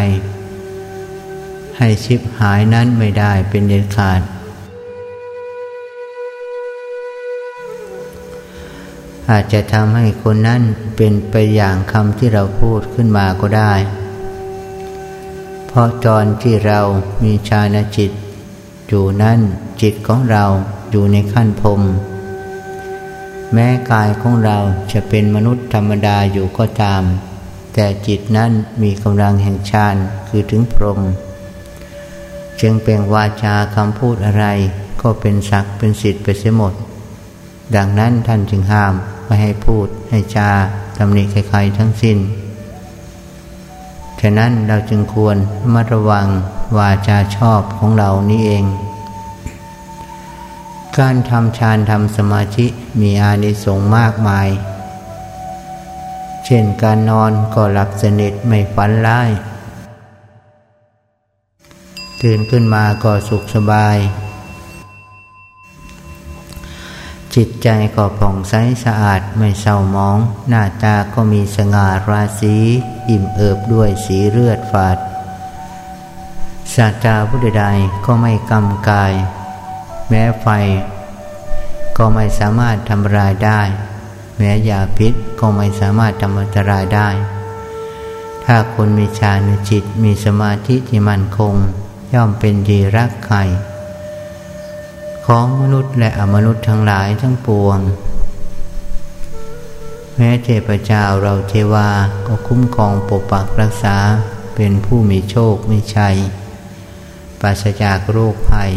[1.79, 4.21] ให้ชิบหายนั้นไม่ได้เป็นเด็ดขาด
[9.31, 10.63] อาจจะทำให้คนนั้น
[10.97, 13.75] เป็นไปอย่างคำที่เราพูดขึ้นมาก็ได้
[15.67, 16.81] เพราะตอนที่เรา
[17.23, 18.11] มีชาณจิต
[18.89, 19.39] อยู่นั้น
[19.83, 20.45] จิตของเรา
[20.91, 21.83] อยู่ในขั้นพรม
[23.53, 24.59] แม้กายของเรา
[24.93, 27.03] จะเป็นมนุษย์ธรรมดาอยู่ก็ตาม
[27.75, 28.51] แต่จิตนั้น
[28.83, 29.97] มีกำลังแห่งฌาน
[30.29, 31.01] คือถึงพรหม
[32.61, 34.47] จึงเป็นวาจาคำพูดอะไร
[35.01, 36.75] ก็เป็นศักดิ์เป็นสิทธิ์ไปเสียหมด
[37.77, 38.95] ดังนั้นท่านจึงห้าม
[39.27, 40.51] ไม่ให้พูดให้จา
[40.97, 42.19] ตำหนิใครๆทั้งสิ้น
[44.21, 45.37] ฉะนั้นเราจึงควร
[45.75, 46.27] มัดระวัง
[46.79, 48.65] วาจาชอบของเรานี้เอง
[51.05, 52.67] การทำฌานทำสมาธิ
[53.01, 54.49] มีอานิสงส์มากมาย
[56.45, 59.31] เช่นการนอนก็หลับสนิทไม่ฝันร้าย
[62.23, 63.97] ตื่นขึ้นมาก็สุขสบาย
[67.35, 72.57] จิตใจก็ผ่องใสสะอาดไม่เศร้าหมอง หน้าตาก็มีสง่าราศี
[73.09, 74.99] อิ่มเอิบด้วยสีเลือดฝาด
[76.75, 77.65] สาตาพุทธใด
[78.05, 79.15] ก็ไม่กำกาย
[80.09, 80.47] แม้ไฟ
[81.99, 83.61] ก็ไม่สามารถทำลายได้
[84.37, 87.09] แม้ยาพิษก็ไม่สามารถทำอันตรายได้
[88.45, 91.55] ถ้าคนมีฌานจิตมีสมาธิที่มั่นคง
[92.15, 93.39] ย่อมเป็นดีรักใคร
[95.27, 97.81] ของมนุษย์และอมนุษย์ทั้งหลายทั้งปวง
[100.17, 101.89] แม้เทพเจ้าเราเทวา
[102.27, 103.97] ก็คุ้มครองปกปักรักษา
[104.55, 106.17] เป็นผู้มีโชคมีชัย
[107.41, 108.71] ปราศจากโรคภัย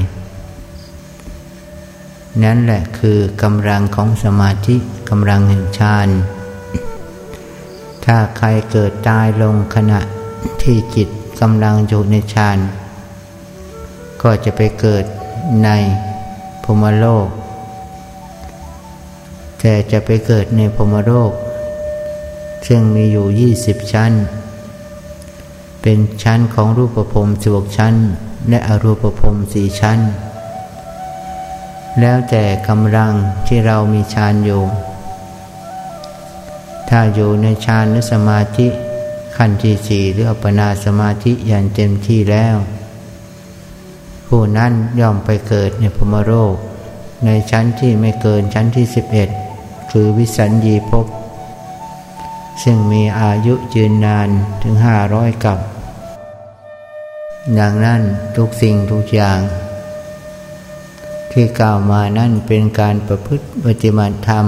[2.43, 4.75] นั่นแหละคือกำลังของสมาธิ
[5.09, 6.09] กำลังแห่งฌาน
[8.05, 9.99] ถ้าใครเกิดตายลงขณะ
[10.61, 11.09] ที่จิต
[11.41, 12.57] กำลังอยู่ในฌาน
[14.21, 15.03] ก็จะไปเกิด
[15.63, 15.69] ใน
[16.63, 17.27] พมโลก
[19.59, 21.31] แต่จะไปเกิดในพมโลก
[22.67, 24.11] ซึ่งมีอยู่ยี่สิบชั้น
[25.81, 27.95] เป็นชั้นของรูปภพสิบกชั้น
[28.49, 29.99] และอรูปภพสี่ชั้น
[31.99, 33.13] แล้วแต่กำลัง
[33.47, 34.63] ที่เรามีฌานอยู่
[36.89, 38.67] ถ้าอยู่ในฌานหรือสมาธิ
[39.35, 42.55] ขั้นที่สี่หรืออัปปนาสมาธิอย่างเต็มที่แล้ว
[44.27, 46.55] ผู้นั้นย่อมไปเกิดในพมโรค
[47.25, 49.29] ในชั้นที่ไม่เกินชั้นที่สิบเอ็ด
[49.91, 51.05] คือวิสัญญีภพ
[52.63, 54.29] ซึ่งมีอายุยืนนาน
[54.61, 55.59] ถึงห้าร้อยกับ
[57.59, 58.01] ดังนั้น
[58.37, 59.39] ทุกสิ่งทุกอย่าง
[61.31, 64.45] ที่กล่าวมานั่นเป็นการประพฤติปฏิบัติธรรม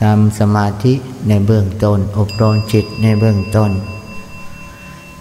[0.00, 0.94] ทำสมาธิ
[1.28, 3.70] ในเบื้องต้นอบรมจิตในเบื้องต้น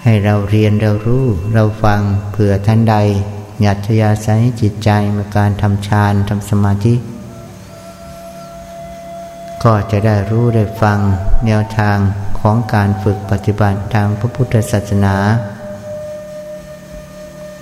[0.03, 2.95] ให้เราเรียนเรารู้เราฟังเผื่อท่านใด
[3.61, 6.93] หยัดยาใช้จิตใจในการทำฌานทำสมาธิ
[9.63, 10.99] ก็จะได้รู้ได้ฟัง
[11.45, 11.97] แนวทาง
[12.39, 15.15] ของการฝึกปฏิบัติทางพระพุทธศาสนา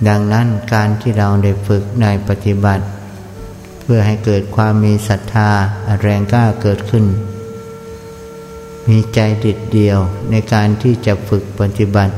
[0.08, 2.84] ดังนั้นการที่เราได้ฝึกในปฏิบัติ
[3.90, 5.50] พื่อให้เกิดความมีศรัทธา
[6.00, 7.04] แรงกล้าเกิดขึ้น
[8.88, 9.98] มีใจดิดเดียว
[10.30, 12.14] ในการที่จะฝึกปฏิบัติ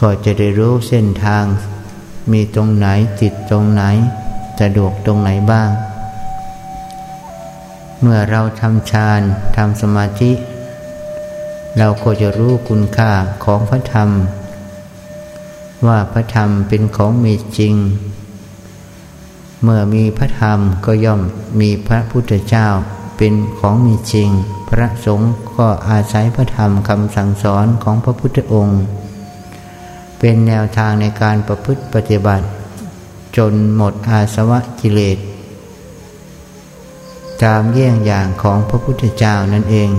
[0.00, 1.44] ก็จะได้รู้เส้นทาง
[2.32, 2.86] มีตรงไหน
[3.20, 3.82] จิตตรงไหน
[4.60, 5.70] สะดวกตรงไหนบ้าง
[8.00, 9.20] เมื่อเราทำฌาน
[9.56, 10.32] ทำสมาธิ
[11.78, 13.12] เราก็จะรู้คุณค่า
[13.44, 14.10] ของพระธรรม
[15.86, 17.74] ว่าพระธรรมเป็นของมีจริง
[19.62, 21.20] เมื่อมีพระธรรมก็ย่อม
[21.60, 22.68] มีพระพุทธเจ้า
[23.16, 24.30] เป็นของมีจริง
[24.68, 28.80] พระสงฆ์ก็อาศัยพระธรรมคำสั่งสอนของพระพุทธองค์
[30.18, 32.46] เป็นแนวทางในการประพฤติปฏิบัติ
[33.36, 35.18] จนหมดอาสวะกิเลส
[37.42, 39.90] ตามเยี่ยงอย่างของพระพุทธเจ้านั่นเอง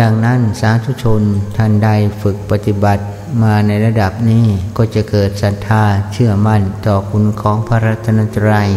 [0.00, 1.22] ดังนั้นสาธุชน
[1.56, 1.88] ท่านใด
[2.22, 3.02] ฝึกปฏิบัติ
[3.40, 8.68] มาในระดับนี้ก็จะเกิดศรัทธาเชื่อมั่นต่อคุณของพระรัตนตรัย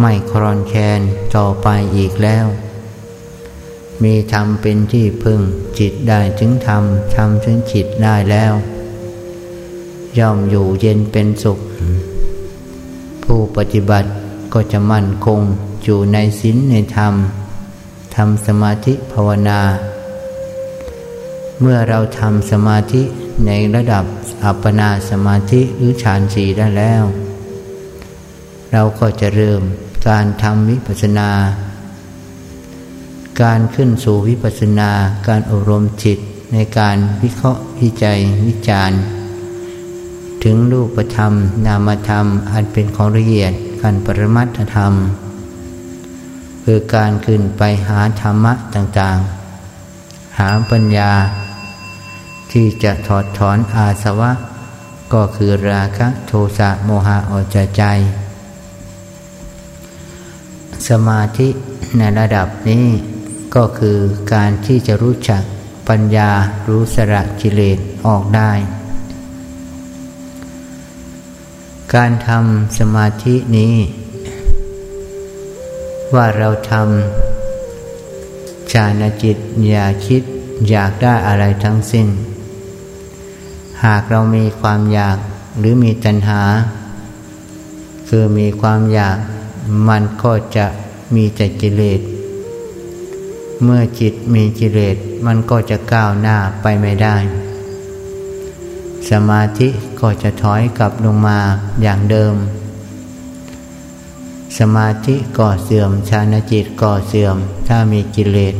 [0.00, 1.00] ไม่ครอนแคน
[1.36, 2.46] ต่อไปอีกแล้ว
[4.02, 5.40] มีธรรมเป็นที่พึ่ง
[5.78, 6.82] จิตได้ถึงธรรม
[7.14, 8.52] ธรรมถึงจิตได้แล้ว
[10.18, 11.58] ย่อมอยู่เย็นเป็นสุข
[13.24, 14.08] ผู้ปฏิบัติ
[14.52, 15.40] ก็จะมั่นคง
[15.84, 17.14] อยู่ในศีลในธรรม
[18.14, 19.60] ทำสมาธิภาวนา
[21.60, 23.02] เมื่อเราทำสมาธิ
[23.46, 24.04] ในระดับ
[24.44, 27.02] อัปปนาสมาธิหรือฌานสีได้แล้ว
[28.72, 29.62] เราก็จะเริ่ม
[30.08, 31.30] การทำวิปัสสนา
[33.42, 34.90] การขึ้นสู่วิปัสสนา
[35.28, 36.18] การอบรมจิต
[36.52, 38.98] ในการวิเคราะห์วิจัยวิจารณ์
[40.44, 41.32] ถึงรูปธรรม
[41.66, 43.52] นามธรรม อันเป็นของละเอียด
[43.82, 44.92] การปรมัตธรรม
[46.64, 51.10] คือการขึ้นไปหาธรรมะต่างๆ หาปัญญา
[52.60, 54.32] ที่จะถอดถอนอาสวะ
[55.14, 57.84] ก็คือราคะโทสะโมหะออกจากใจ
[60.88, 61.48] สมาธิ
[61.98, 62.86] ในระดับนี้
[63.54, 63.98] ก็คือ
[64.32, 65.42] การที่จะรู้จัก
[65.88, 66.30] ปัญญา
[66.68, 68.52] รู้สระกิเลสออกได้
[71.94, 73.74] การทำสมาธินี้
[76.14, 79.36] ว่าเราทำฌานจิต
[79.68, 80.22] อย่าคิด
[80.68, 82.08] อยากได้อะไรทั้งสิ้น
[83.84, 85.18] หากเรามีความอยาก
[85.58, 86.42] หรือมีตัณหา
[88.08, 89.18] คือมีความอยาก
[89.88, 90.66] มันก็จะ
[91.14, 92.00] มีแต่กิเลส
[93.62, 94.96] เมื่อจิตมีกิเลส
[95.26, 97.16] มันก็จะก้าวหน้าไปไม่ได้
[99.10, 99.68] สมาธิ
[100.00, 101.38] ก็จะถอยกลับลงมา
[101.82, 102.34] อย่างเดิม
[104.58, 107.36] สมาธิก่อเสื่อมชานจิตก่อเสื่อม
[107.68, 108.54] ถ้ามีกิเลส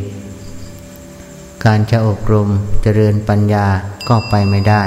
[1.65, 2.49] การจะอบรม
[2.83, 3.67] เจริญปัญญา
[4.09, 4.83] ก็ไปไม่ได้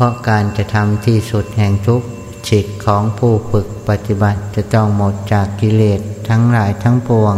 [0.00, 2.02] พราะการจะทำที่สุดแห่งทุก
[2.50, 7.34] จิตของผู้ฝึกปฏิบัติจะต้องหมดจากกิเลสทั้งหลายทั้งปวง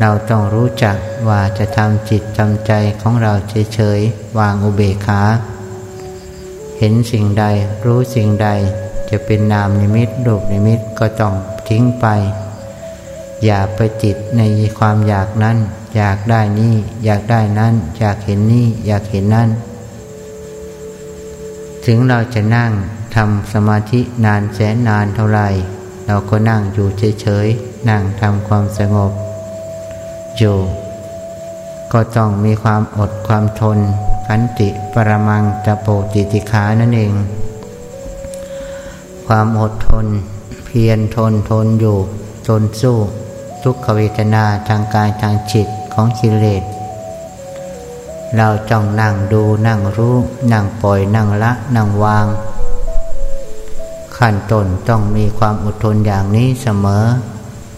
[0.00, 0.96] เราต้องรู้จัก
[1.28, 3.32] ว่าจะทำจิตทำใจของเรา
[3.74, 5.22] เฉยๆวางอุเบกขา
[6.78, 7.44] เห็นสิ่งใด
[7.84, 8.48] รู้สิ่งใด
[9.10, 11.34] จะเป็นนามนิมิตรูปนิมิตก็ต้อง
[11.68, 12.06] ทิ้งไป
[13.44, 14.40] อย่าไปจิตใน
[14.78, 15.56] ความอยากนั้น
[15.96, 16.74] อยากได้นี่
[17.04, 19.50] อยากได้นั้น อยากเห็นนี่ อยากเห็นนั่น
[21.86, 22.72] ถึงเราจะนั่ง
[23.16, 25.40] ทำสมาธินานแสนนานเท่าไร
[26.06, 26.88] เราก็นั่งอยู่
[27.20, 29.12] เฉยๆ นั่งทำความสงบ
[30.38, 30.58] อยู่
[31.92, 33.78] ก็ต้องมีความอดความทน
[34.26, 37.12] ขันติปรมังตะโปติติขานั่นเอง
[39.26, 40.06] ความอดทน
[40.66, 41.98] เพียรทนทนอยู่
[42.48, 42.96] ทนสู้
[43.62, 46.62] ทุกขเวทนาทางกายทางจิตของกิเลส
[48.36, 50.16] เราจ้องนั่งดูนั่งรู้
[50.52, 52.26] นั่งปล่อยนั่งละ นั่งวาง
[54.16, 57.04] ขั้นต้นต้องมีความอดทนอย่างนี้เสมอ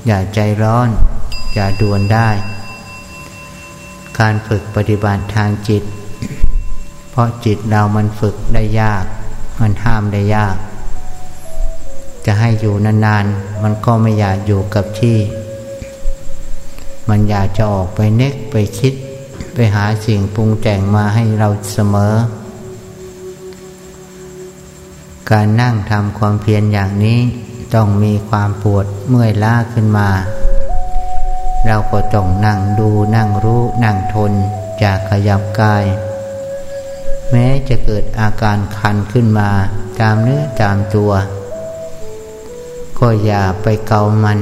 [0.06, 0.88] อย่าใจร้อน
[1.56, 2.28] จะด่วนได้
[4.18, 5.82] การฝึกปฏิบัติทางจิต
[7.10, 9.04] เพราะจิตเรามันฝึกได้ยาก
[9.60, 10.56] มันห้ามได้ยาก
[12.24, 15.18] จะให้อยู่นานๆ มันก็ไม่อยากอยู่กับที่
[17.08, 18.94] มันอยากจะออกไปเน็กไปคิด
[19.54, 22.14] ไปหาสิ่งปรุงแต่งมาให้เราเสมอ
[25.30, 27.18] การนั่งทำความเพียรอย่างนี้
[27.74, 30.10] ต้องมีความปวดเมื่อยล้าขึ้นมา
[31.66, 34.32] เราก็ต้องนั่งดูนั่งรู้นั่งทน
[34.82, 35.84] จากขยับกาย
[37.30, 39.50] แม้จะเกิดอาการคันขึ้นมา
[40.00, 41.12] ตามเนื้อตามตัว
[42.98, 44.38] ก็อย่าไปเกามัน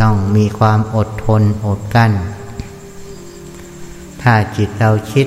[0.00, 2.12] ต้องมีความอดทนอดกั้น
[4.26, 5.26] ถ้าจิตเราคิด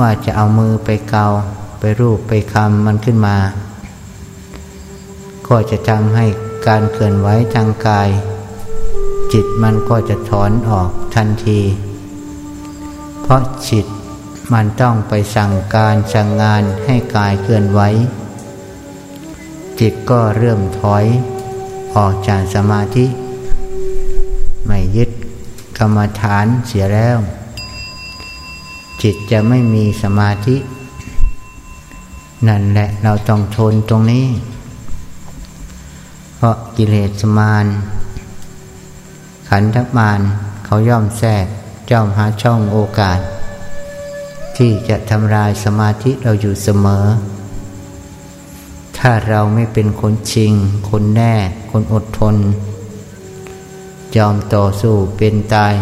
[0.00, 1.26] ว่าจะเอามือไปเกา
[1.78, 3.36] ไปรูปไปคำมันขึ้นมา
[5.48, 6.26] ก็จะทำให้
[6.66, 8.08] การเคลื่อนไหวทางกาย
[9.32, 11.60] จิตมันก็จะถอนออกทันที
[13.22, 13.86] เพราะจิต
[14.52, 17.80] มันต้องไปสั่งการสั่งงานให้กายเคลื่อนไหว
[19.80, 21.04] จิตก็เริ่มถอย
[21.96, 23.06] ออกจากสมาธิ
[24.66, 25.10] ไม่ยึด
[25.78, 27.18] กรรมฐานเสียแล้ว
[29.02, 30.56] จิตจะไม่มีสมาธิ
[32.48, 34.26] นั่นแหละเราต้องทนตรงนี้
[36.36, 37.66] เพราะกิเลสมาน
[39.48, 40.20] ขันธมาร
[40.64, 41.46] เขาย่อมแทรก
[41.90, 43.20] จ้อมหาช่องโอกาส
[44.56, 47.06] ที่จะทำลายสมาธิเราอยู่เสมอ
[48.98, 50.52] ถ้าเราไม่เป็นคนชิง
[50.90, 51.34] คนแน่
[51.70, 52.36] คนอดทน
[54.16, 55.74] ยอมต่อสู้เป็นตาย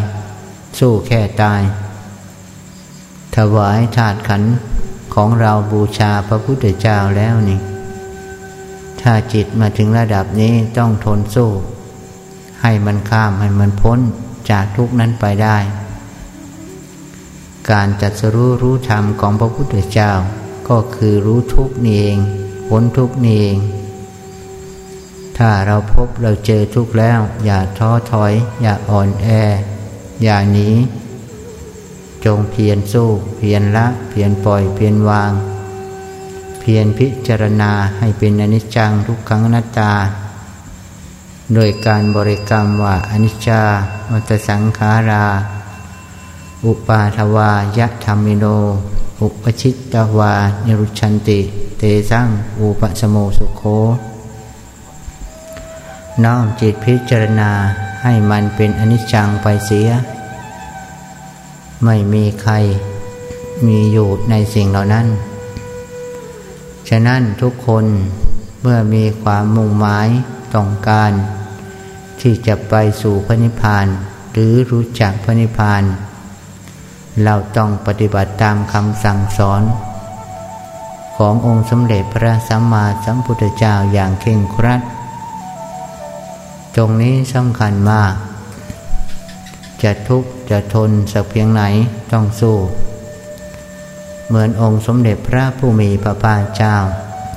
[0.79, 1.61] สู้แค่ตาย
[3.43, 4.43] ถวายถาดขัน
[5.15, 7.61] ของเราบูชาพระพุทธเจ้าแล้วนี่
[9.01, 11.51] ถ้าจิตมาถึงระดับนี้ต้องทนสู้
[12.63, 13.99] ให้มันข้ามให้มันพ้น
[14.51, 15.57] จากทุกนั้นไปได้
[17.71, 20.11] การจัดสรู้รู้ธรรมของพระพุทธเจ้า
[20.69, 22.19] ก็คือรู้ทุกนี่เอง
[22.69, 23.59] พ้นทุกนี่เอง
[25.39, 28.33] ถ้าเราพบเราเจอทุกแล้ว อย่าท้อถอย
[28.63, 29.29] อย่าอ่อนแอ
[30.23, 30.71] อย่าหนี
[32.29, 35.33] จงเพียรสู้ เพียรละ เพียรปล่อย เพียรวาง
[36.61, 39.93] เพียรพิจารณาให้เป็นอนิจจังทุกขังนัตตา
[41.55, 43.63] โดยการบริกรรมว่าอนิจจา
[44.13, 45.27] วัตสังขารา
[46.65, 48.45] อุปาทวายะธรรมิโน
[49.23, 50.33] อุปชิตตวา
[50.65, 51.41] นิรุชันติ
[51.79, 52.29] เตสัง
[52.61, 53.63] อุปสโมสุโค
[56.25, 57.51] น้อมจิตพิจารณา
[58.03, 59.89] ให้มันเป็นอนิจจังไปเสีย
[61.85, 62.55] ไม่มีใคร
[63.67, 65.07] มีอยู่ในสิ่งเหล่านั้น
[66.89, 67.85] ฉะนั้นทุกคน
[68.63, 70.09] เมื่อมีความมุ่งหมาย
[70.55, 71.13] ต้องการ
[72.21, 73.87] ที่จะไปสู่พระนิพพาน
[74.33, 75.83] หรือรู้จักพระนิพพาน
[77.25, 79.63] เราต้องปฏิบัติตามคำสั่งสอน
[81.17, 84.81] ขององค์สมเด็จพระสัมมาสัมพุทธเจ้าอย่างเข่งครัด
[86.75, 88.15] ตรงนี้สำคัญมาก
[89.83, 91.63] จะทุกข์จะทนสักเพียงไหน
[92.13, 92.57] ต้องสู้
[94.29, 96.77] เหมือนองค์สมเด็จพระผู้มีพระภาคเจ้า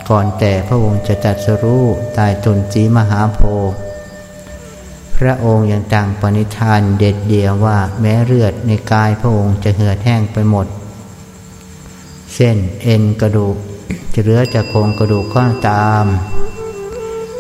[0.10, 1.86] ก่อนแต่พระองค์จะจัดสรู้
[2.18, 3.40] ตายตนจีมหาโพ
[3.72, 3.78] ธิ์
[5.18, 10.68] พระองค์ยังตั้งปณิธานเด็ดเดียวว่าแม้เลือดในกายพระองค์จะเหือดแห้งไปหมด
[12.34, 13.56] เส้นเอ็นกระดูก
[14.14, 16.06] จะเหลือจากโครงกระดูกก็ตาม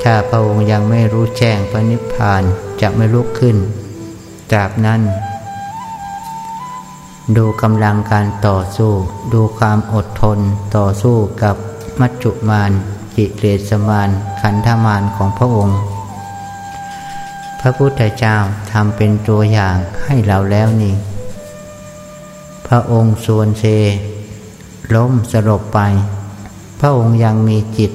[0.03, 2.43] ถ้าพระองค์ยังไม่รู้แจ้งพระนิพพาน
[2.81, 3.57] จะไม่ลุกขึ้น
[4.51, 5.01] ตราบนั้น
[7.37, 8.91] ดูกำลังการต่อสู้
[9.33, 10.39] ดูความอดทน
[10.75, 11.55] ต่อสู้กับ
[11.99, 12.71] มัจจุมาน
[13.15, 14.09] จิเรสมาน
[14.41, 15.79] ขันธมานของพระองค์
[17.59, 18.35] พระพุทธเจ้า
[18.71, 20.95] ทำเป็นตัวอย่างให้เราแล้วนี่
[22.67, 23.63] พระองค์ส่วนเซ
[24.95, 25.79] ล้มสลบไป
[26.79, 27.91] พระองค์ยังมีจิต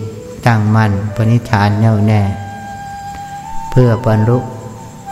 [0.46, 2.22] ตั้งมั่นปณิธานแน่วแน่
[3.70, 4.38] เพื่อบรรลุ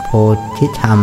[0.03, 0.09] โพ
[0.57, 0.99] ธิธรรม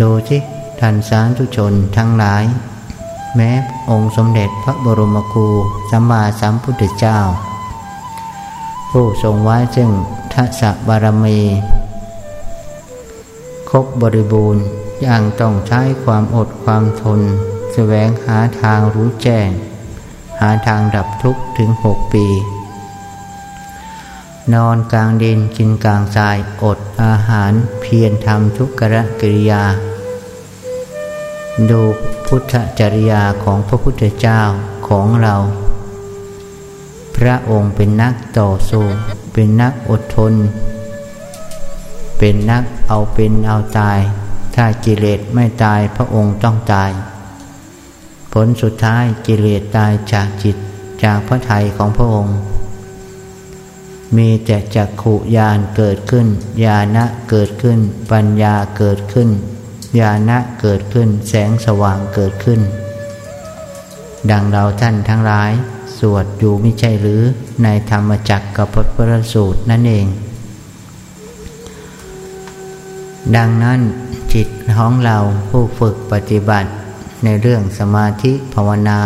[0.00, 0.40] ดูที่
[0.80, 2.44] ท่านสาธุชนทั้งหลาย
[3.36, 3.50] แม้
[3.90, 5.46] องค์สมเด็จพระบรมครู
[5.90, 7.18] สัมมาสัมพุทธเจ้า
[8.90, 9.90] ผู้ทรงไว้ซึ่ง
[10.32, 11.40] ทัศบารมี
[13.70, 14.64] ครบบริบูรณ์
[15.06, 17.20] ยังต้องใช้ความอดความทน
[17.72, 19.48] แสวงหาทางรู้แจ้ง
[20.40, 22.26] หาทางดับทุกข์ถึงหกปี
[24.52, 29.64] นอนกลางดินกินกลางทรายอดอาหารเพียรทำทุกขะกิริยา
[31.70, 31.82] ดู
[32.26, 34.40] พุทธจริยาของพระพุทธเจ้า
[34.88, 35.34] ของเรา
[37.16, 38.84] พระองค์เป็นนักต่อสู้
[39.32, 40.34] เป็นนักอดทน
[42.18, 43.98] เป็นนักเอาเป็นเอาตาย
[44.54, 46.90] ถ้ากิเลสไม่ตายพระองค์ต้องตาย
[48.32, 50.56] ผลสุดท้ายกิเลสตายจากจิต
[51.04, 52.36] จากพระทัยของพระองค์
[54.16, 56.26] มีแต่จักขุญาณเกิดขึ้น
[56.64, 57.78] ญาณะเกิดขึ้น
[58.12, 59.28] ปัญญาเกิดขึ้น
[59.98, 62.60] ญาณะเกิดขึ้น แสงสว่างเกิดขึ้น
[64.30, 65.50] ดังเราท่านทั้งหลาย
[65.98, 67.22] สวดอยู่ไม่ใช่หรือ
[67.62, 70.06] ในธรรมจักรกับพระพระสูตรนั่นเอง
[73.36, 73.80] ดังนั้น
[74.32, 75.16] จิตของเรา
[75.50, 76.70] ผู้ฝึกปฏิบัติ
[77.24, 79.00] ในเรื่องสมาธิภาวนา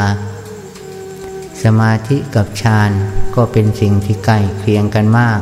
[1.63, 2.91] สมาธิกับฌาน
[3.35, 5.41] ก็เป็นสิ่งที่ใกล้เคียงกันมาก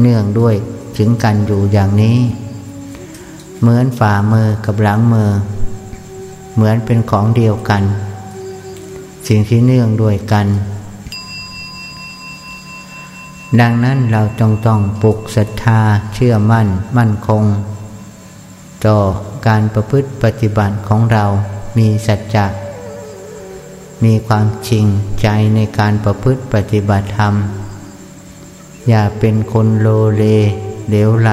[0.00, 0.54] เนื่องด้วย
[0.96, 2.18] ถึงกันอยู่อย่างนี้
[3.60, 5.30] เหมือนฝ่ามือกับหลังมือ
[6.54, 7.82] เหมือนเป็นของเดียวกัน
[9.28, 10.46] สิ่งที่เนื่องด้วยกัน
[13.60, 15.80] ดังนั้นเราจงต้องปลุกศรัทธา
[16.14, 17.44] เชื่อมั่นมั่นคง
[18.86, 18.98] ต่อ
[19.46, 21.24] การประพฤติปฏิบัติของเรา
[21.78, 22.46] มีสัจจะ
[24.04, 24.86] มีความจริง
[25.22, 27.34] ใจในการประพฤติปฏิบัติธรรม
[28.88, 30.24] อย่าเป็นคนโลเล
[30.88, 31.30] เหลวไหล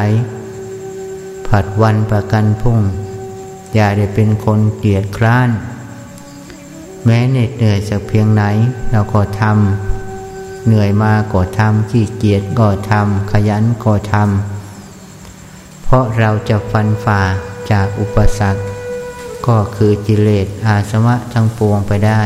[1.47, 2.79] ผัดวันประกันพุ่ง
[3.75, 5.49] อย่าได้เป็นคนเกียดคร้าน
[7.05, 8.43] แม้เหน็ดเหนื่อยสักเพียงไหน
[8.91, 17.21] เราก็ทำเหนื่อยมาก็ทำขี้เกียจก็ทำขยันก็ทำเพราะเราจะฟันฝ่า
[17.71, 18.61] จากอุปสรรค
[19.47, 22.21] ก็คือกิเลสอาสวะทั้งปวงไปได้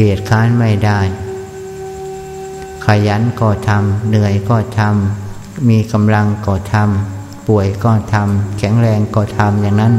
[0.00, 1.00] เกียรค้านไม่ได้
[2.86, 9.94] ขยันก็ทำเหนื่อยก็ทำมีกำลังก็ทำป่วยก็ทำแข็งแรงก็ทำอย่างนั้น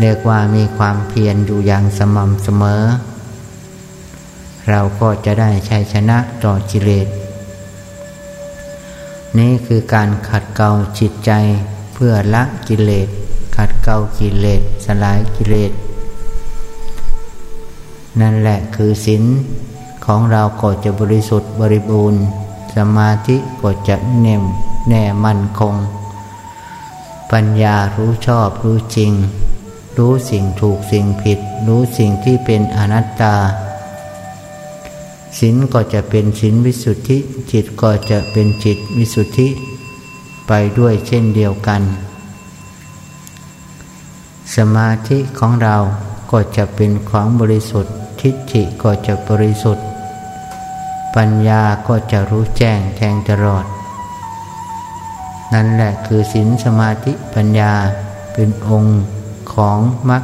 [0.00, 2.82] เรียกว่ามีความเพียรอยู่อย่างสม่ำเสมอ
[4.70, 7.08] เราก็จะได้ชัยชนะต่อกิเลส
[9.38, 11.30] นี่คือการขัดเกลาจิตใจ
[11.94, 13.08] เพื่อละกิเลส
[13.56, 15.72] ขัดเกลากิเลส สลายกิเลส
[18.20, 19.22] นั่นแหละคือศีล
[20.04, 22.22] ของเราก็จะบริสุทธิ์บริบูรณ์
[22.76, 24.42] สมาธิก็จะเน่ม
[24.88, 25.74] แน่มั่นคง
[27.30, 29.12] ปัญญารู้ชอบรู้จริง
[29.98, 33.36] รู้สิ่งถูกสิ่งผิด รู้สิ่งที่เป็นอนัตตา
[35.38, 37.18] ศีลก็จะเป็นศีลวิสุทธิ
[37.52, 39.48] จิตก็จะเป็นจิตวิสุทธิ
[40.46, 41.82] ไปด้วยเช่นเดียวกัน
[44.54, 45.76] สมาธิของเรา
[46.30, 47.94] ก็จะเป็นของบริสุทธิ์
[48.24, 49.86] ทิฏฐิก็จะบริสุทธิ์
[51.16, 53.64] ปัญญาก็จะรู้แจ้งแทงตลอด
[55.52, 57.72] นั่นแหละคือศีลสมาธิปัญญา
[58.32, 59.02] เป็นองค์
[59.54, 59.78] ของ
[60.10, 60.22] มรรค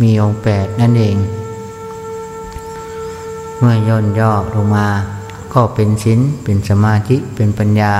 [0.00, 1.16] มีองค์แปดนั่นเอง
[3.58, 4.88] เมื่อย่นย่อลงมา
[5.54, 7.94] ก็เป็นศีลเป็นสมาธิเป็นปัญญา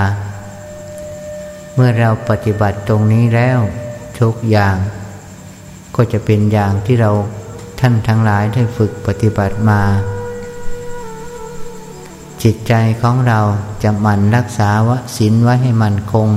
[1.75, 3.59] เมื่อเราปฏิบัติตรงนี้แล้ว
[4.21, 4.77] ทุกอย่าง
[5.95, 7.13] ก็จะเป็นอย่างที่เรา
[7.81, 9.83] ท่านทั้งหลายได้ฝึกปฏิบัติมา
[12.43, 12.73] จิตใจ
[13.03, 13.41] ของเรา
[13.83, 16.29] จะหมั่นรักษาวศีลไว้ให้มันคง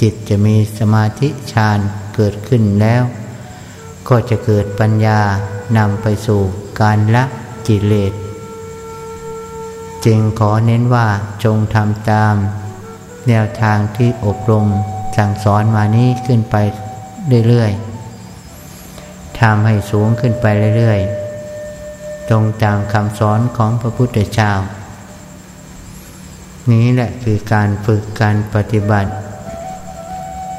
[0.00, 1.78] จิตจะมีสมาธิฌาน
[2.14, 3.02] เกิดขึ้นแล้ว
[4.08, 5.20] ก็จะเกิดปัญญา
[5.76, 6.40] นำไปสู่
[6.80, 7.24] การละ
[7.66, 8.12] กิเลส
[10.04, 11.08] จึงขอเน้นว่า
[11.44, 12.34] จงทำตาม
[13.28, 14.66] แนวทางที่อบรม
[15.16, 16.56] สั่งสอนมานี้ขึ้นไป
[17.48, 17.91] เรื่อยๆ
[19.42, 24.52] ทำให้สูงขึ้นไปเรื่อยๆ ตรงตามคำสอนของพระพุทธเจ้า
[26.72, 29.10] นี้แหละคือการฝึกการปฏิบัติ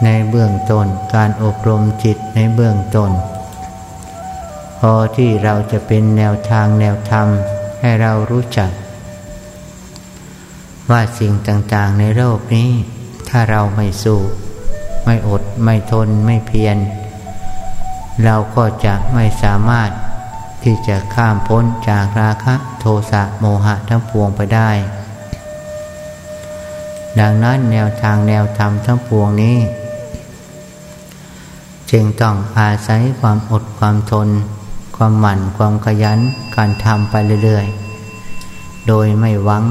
[0.03, 3.11] ในเบื้องต้นการอบรมจิตในเบื้องต้น
[4.79, 7.27] พอที่เราจะเป็นแนวทางแนวธรรม
[7.79, 8.71] ให้เรารู้จัก
[10.89, 12.69] ว่าสิ่งต่างๆในโลกนี้
[13.29, 14.19] ถ้าเราไม่สู้
[15.05, 16.77] ไม่อดไม่ทนไม่เพียร
[18.23, 19.89] เราก็จะไม่สามารถ
[20.63, 24.71] ที่จะข้ามพ้นจากราคะโทสะโมหะทั้งปวงไปได้
[27.19, 29.57] ดังนั้นแนวทางแนวธรรมทั้งปวงนี้
[31.91, 34.29] จึงต้องอาศัยความอดความทน
[34.95, 36.19] ความหมั่นความขยัน
[36.55, 39.63] การทำไปเรื่อยๆ โดยไม่หวัง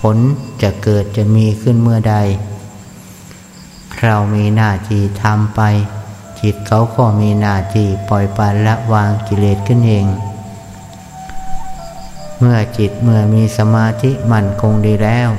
[0.00, 0.16] ผล
[0.62, 2.16] จะเกิดจะมีขึ้นเมื่อใด
[4.02, 5.60] เรามีหน้าที่ทำไป
[6.42, 10.06] จิตเขาก็มีหน้าที่ปล่อยปานละวางกิเลสขึ้นเอง
[12.38, 15.30] เมื่อจิตเมื่อมีสมาธิมั่นคงดีแล้ว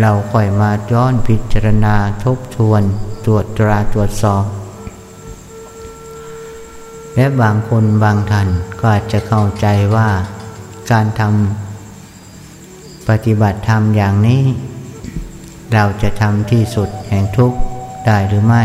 [0.00, 1.94] เราค่อยมาย้อนพิจารณา
[2.24, 2.82] ทบทวน
[3.24, 4.44] ตรวจตราตรวจสอบ
[7.14, 8.48] และบางคนบางท่าน
[8.78, 10.08] ก็อาจจะเข้าใจว่า
[10.90, 14.42] การทำปฏิบัติธรรมอย่างนี้
[15.72, 17.58] เราจะทำที่สุดแห่งทุกข์
[18.06, 18.64] ได้หรือไม่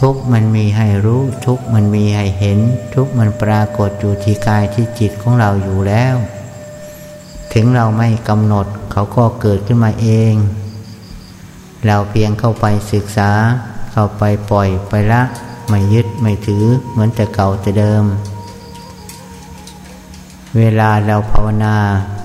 [0.00, 2.58] ทุกมันมีให้รู้ทุกมันมีให้เห็น
[2.94, 6.16] ทุกมันปรากฏอยู่ที่กายที่จิตของเราอยู่แล้ว
[7.52, 10.34] ถึงเราไม่กำหนดเขาก็เกิดขึ้นมาเอง
[11.86, 13.30] เราเพียงเข้าไปศึกษา
[13.92, 15.22] เข้าไปปล่อยไปละ
[15.68, 18.04] ไม่ยึดไม่ถือเหมือนแต่เก่าแต่เดิม
[20.56, 21.76] เวลาเราภาวนา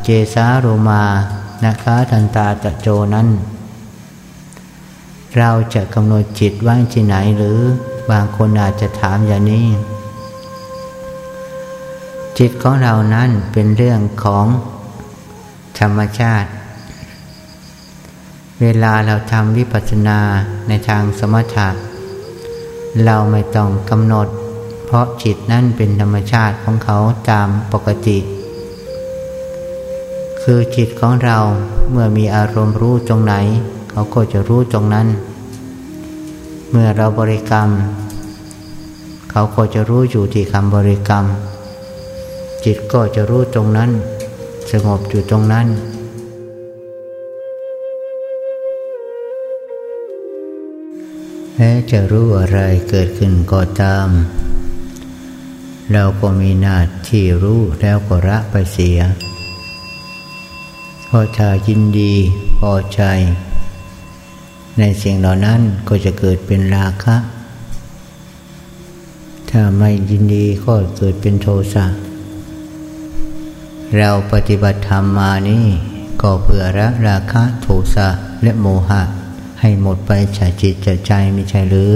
[0.03, 1.03] เจสาโรมา
[1.65, 3.27] นะคะทันตาตะโจนั้น
[5.37, 7.59] เราจะกำหนดจิตว่างที่ไหนหรือ
[8.11, 9.67] บางคนอาจจะถามอย่างนี้
[12.37, 14.45] จิตของเรานั้นเป็นเรื่องของ
[15.79, 16.49] ธรรมชาติ
[18.61, 20.19] เวลาเราทำวิปัสสนา
[20.67, 21.69] ในทางสมถะ
[23.05, 24.27] เราไม่ต้องกำหนด
[24.85, 26.97] เพราะจิตนั่นเป็นธรรมชาติของเขา
[27.29, 28.17] ตามปกติ
[30.41, 31.37] คือจิตของเรา
[31.91, 33.35] เมื่อมีอารมณ์รู้ตรงไหน
[33.95, 35.07] เขาก็จะรู้ตรงนั้น
[36.71, 37.69] เมื่อเราบริกรรม
[39.31, 41.25] เขาก็จะรู้อยู่ที่คำบริกรรม
[42.65, 43.89] จิตก็จะรู้ตรงนั้น
[44.71, 45.67] สงบอยู่ตรงนั้น
[51.55, 54.07] แม้จะรู้อะไรเกิดขึ้นก็ตาม
[55.93, 56.77] เราก็มีหน้า
[57.09, 58.99] ที่รู้แล้วก็ละไปเสีย
[61.07, 62.13] พอถ้ายินดี
[62.59, 63.01] พอใจ
[64.79, 67.15] ในสิ่งเหล่านั้นก็จะเกิดเป็นราคะ
[69.49, 71.85] ถ้าไม่ยินดีก็เกิดเป็นโทสะ
[73.97, 75.65] เราปฏิบัติธรรมมานี่
[76.21, 78.07] ก็เพื่อละราคะโทสะ
[78.43, 79.01] และโมหะ
[79.59, 81.95] ให้หมดไปจากจิตจากใจไม่ใช่หรือ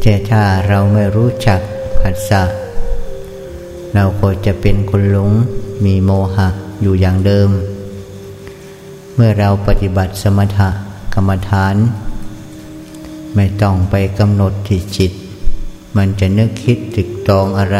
[0.00, 1.60] แต่ถ้าเราไม่รู้จัก
[2.00, 2.42] ผัสสะ
[3.94, 5.30] เราก็จะเป็นคนหลง
[5.84, 6.48] มีโมหะ
[6.80, 7.50] อยู่อย่างเดิม
[9.14, 10.70] เมื่อเราปฏิบัติสมถะ
[11.14, 11.76] กรรมฐาน
[13.34, 15.12] ไม่ต้องไปกำหนดที่จิต
[15.96, 17.78] มันจะนึกคิดตึกตองอะไร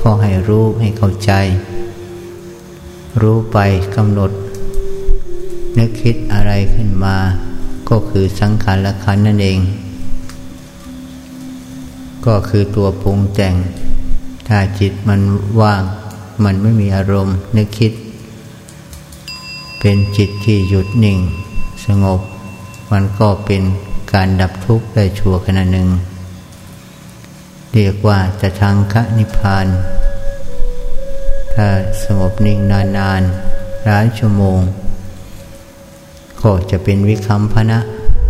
[0.00, 1.32] ก็ให้รู้ให้เข้าใจ
[3.20, 3.58] รู้ไป
[3.96, 4.30] กำหนด
[5.78, 7.16] นึกคิดอะไรขึ้นมา
[7.88, 9.58] ก็คือสังขารละขันนั่นเอง
[12.26, 13.54] ก็คือตัวปรุงแต่ง
[14.48, 15.20] ถ้าจิตมัน
[15.60, 15.82] ว่าง
[16.44, 17.92] มันไม่มีอารมณ์นึกคิด
[19.80, 21.18] เป็นจิตที่หยุดนิ่ง
[21.86, 22.20] สงบ
[22.92, 23.62] มันก็เป็น
[24.12, 25.88] การดับทุกข์ได้ชั่วขณะหนึ่ง
[27.72, 29.66] เรียกว่าจะทางคะนิพพาน
[31.54, 31.66] ถ้า
[32.02, 34.60] สงบนิ่งนานๆหลายชั่วโมง
[36.40, 37.78] ก็จะเป็นวิคัมพนะ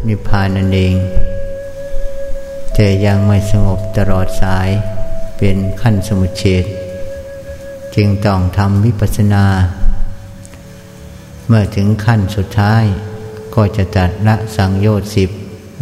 [0.09, 0.94] นิพพานนั่นเอง
[2.74, 4.68] แต่ยังไม่สงบตลอดสาย
[5.38, 6.64] เป็นขั้นสมุเฉด
[7.94, 9.44] จึงต้องทำวิปัสสนา
[11.46, 12.84] เมื่อถึงขั้นสุดท้าย
[13.61, 15.30] ก็จะตัดละสังโยชน์สิบ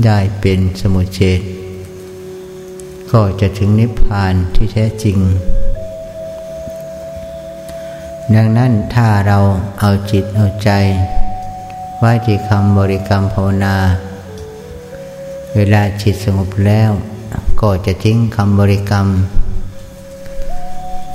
[0.05, 1.41] ได้เป็นสมุเฉด
[3.13, 5.19] ก็จะถึงนิพพานที่แท้จริง
[8.35, 9.39] ดังนั้นถ้าเรา
[9.81, 10.71] เอาจิตเอาใจ
[11.99, 13.77] ไว้ที่คำบริกรรมภาวนา
[15.55, 16.91] เวลาจิตสงบแล้ว
[17.61, 19.07] ก็จะทิ้งคำบริกรรม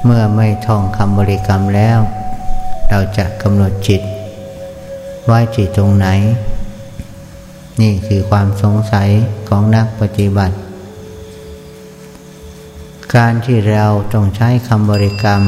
[0.06, 2.00] เมื่อไม่ท่องคำบริกรรมแล้ว
[2.90, 4.02] เราจะกำหนดจิต
[5.26, 6.08] ไว้จิตตรงไหน
[7.82, 9.10] นี่คือความสงสัย
[9.50, 10.56] ของนักปฏิบัติ
[13.16, 15.42] การที่เราต้องใช้คำบริกรรม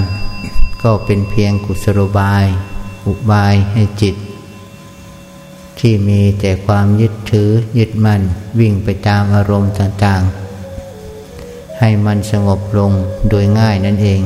[0.84, 2.46] ก็เป็นเพียงกุศโลบาย
[3.08, 4.16] อุบายให้จิต
[5.80, 8.22] ที่มีแต่ความยึดถือยึดมั่น
[8.60, 12.92] วิ่งไปตามอารมณ์ต่างๆ ให้มันสงบลง
[13.30, 14.22] โดยง่ายนั่นเอง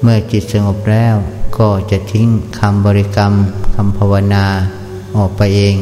[0.00, 1.14] เมื่อจิตสงบแล้ว
[1.58, 2.28] ก็จะทิ้ง
[2.58, 3.32] คำบริกรรม
[3.74, 4.46] คำภาวนา
[5.16, 5.76] ออกไปเอง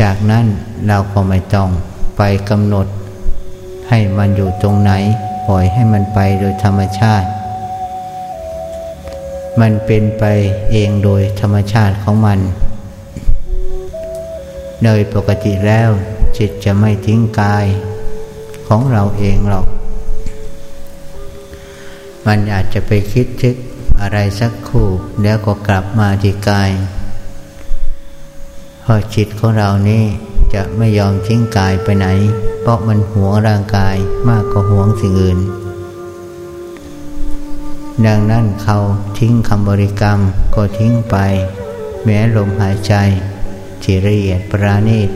[0.00, 0.46] จากนั้น
[0.88, 1.68] เราก็ไม่ต้อง
[2.16, 2.86] ไปกำหนด
[3.88, 4.92] ให้มันอยู่ตรงไหน
[5.46, 7.28] ปล่อยให้มันไปโดยธรรมชาติ
[9.60, 10.24] มันเป็นไป
[10.70, 12.38] เองโดยธรรมชาติของมัน
[14.84, 15.90] โดยปกติแล้ว
[16.36, 17.66] จิตจะไม่ทิ้งกาย
[18.66, 19.66] ของเราเองหรอก
[22.26, 23.56] มันอาจจะไปคิดทึก
[24.00, 24.88] อะไรสักคู่
[25.22, 26.70] แล้วก็กลับมาที่กาย
[28.88, 30.04] พราะจิตของเรานี่
[30.54, 32.06] จะไม่ยอมทิ้งกายไปไหน
[32.60, 33.96] เพราะมันหวงร่างกาย
[34.28, 35.38] มากกว่าหวงสิ่งอื่น
[38.06, 38.78] ดังนั้นเขา
[39.18, 40.18] ทิ้งคำบริกรรม
[40.54, 41.16] ก็ทิ้งไป
[42.04, 42.94] แม้ลมหายใจ
[43.82, 45.10] ที่ละเอียดปราณีต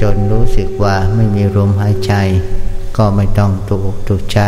[0.00, 2.14] จนรู้สึกว่าไม่มีลมหายใจ
[2.96, 4.40] ก็ไม่ต้องตุกตุกใจ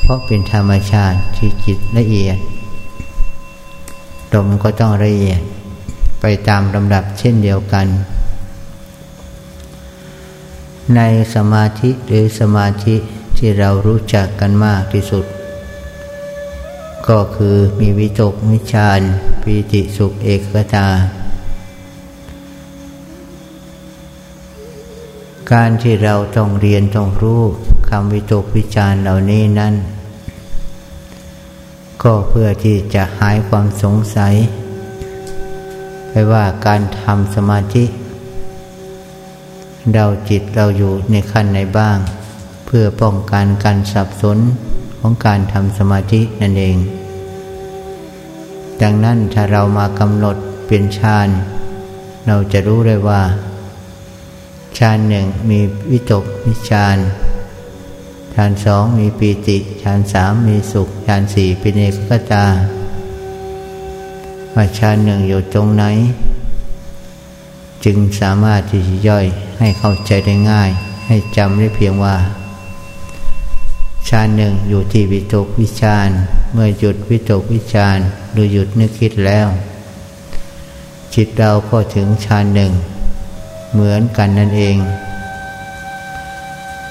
[0.00, 2.38] เพราะเป็นธรรมชาติที่จิตละเอียด
[4.34, 5.42] ลมก็ต้องละเอียด
[6.20, 7.86] ไปตามลำดับเช่นเดียวกัน
[10.96, 11.00] ใน
[11.34, 12.94] สมาธิหรือสมาธิ
[13.36, 15.24] ที่เรารู้จักกันมากที่สุด
[17.08, 19.00] ก็คือมีวิตกวิชาน
[19.42, 20.40] ปีติสุขเอก
[20.74, 20.88] ตา
[25.52, 27.42] การที่เราต้องเรียนต้องรู้
[27.88, 29.74] คำวิตกวิจารเหล่านี้นั้น
[32.02, 34.34] ก็เพื่อที่จะหายความสงสัย
[36.10, 37.84] ไปว่าการทำสมาธิ
[39.94, 41.98] เราจิตเราอยู่ในขั้นไหนบ้าง
[42.66, 44.38] เพื่อป้องกันการสับสน
[44.98, 46.76] ของการทำสมาธินั่นเอง
[48.82, 50.36] ดังนั้นถ้าเรามากำหนด
[50.66, 51.28] เป็นฌาน
[52.26, 53.22] เราจะรู้เลยว่า
[54.78, 56.96] ฌานหนึ่งมีวิตกวิจาร
[58.34, 62.44] ฌานสองมีปีติฌานสามมีสุขฌานสี่เป็นเอกตา
[64.60, 65.84] ว่าฌาหนึ่งอยู่ตรงไหน
[67.84, 69.26] จึงสามารถที่จะย่อย
[69.58, 70.70] ให้เข้าใจได้ง่าย
[71.06, 72.16] ให้จำได้เพียงว่า
[74.08, 76.08] ฌาหนึ่งอยู่ที่วิตกวิจาร
[76.52, 77.98] เมื่อหยุดวิตกวิจาร
[78.32, 79.46] หรือหยุดนึกคิดแล้ว
[81.14, 82.72] จิตเราก็ถึงฌาหนึ่ง
[83.72, 84.76] เหมือนกันนั่นเอง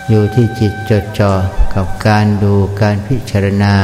[0.09, 1.31] อยู่ที่จิตจดจ่อ
[1.73, 3.75] กับการดูการพิจารณา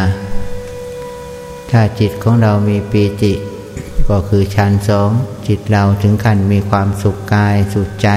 [1.70, 3.34] ถ้าจิตของเรามีปีติ
[4.10, 5.10] ก็คือฌานสอง
[5.47, 8.10] จิตเราถึงขั้นมีความสุขกายสุขใจ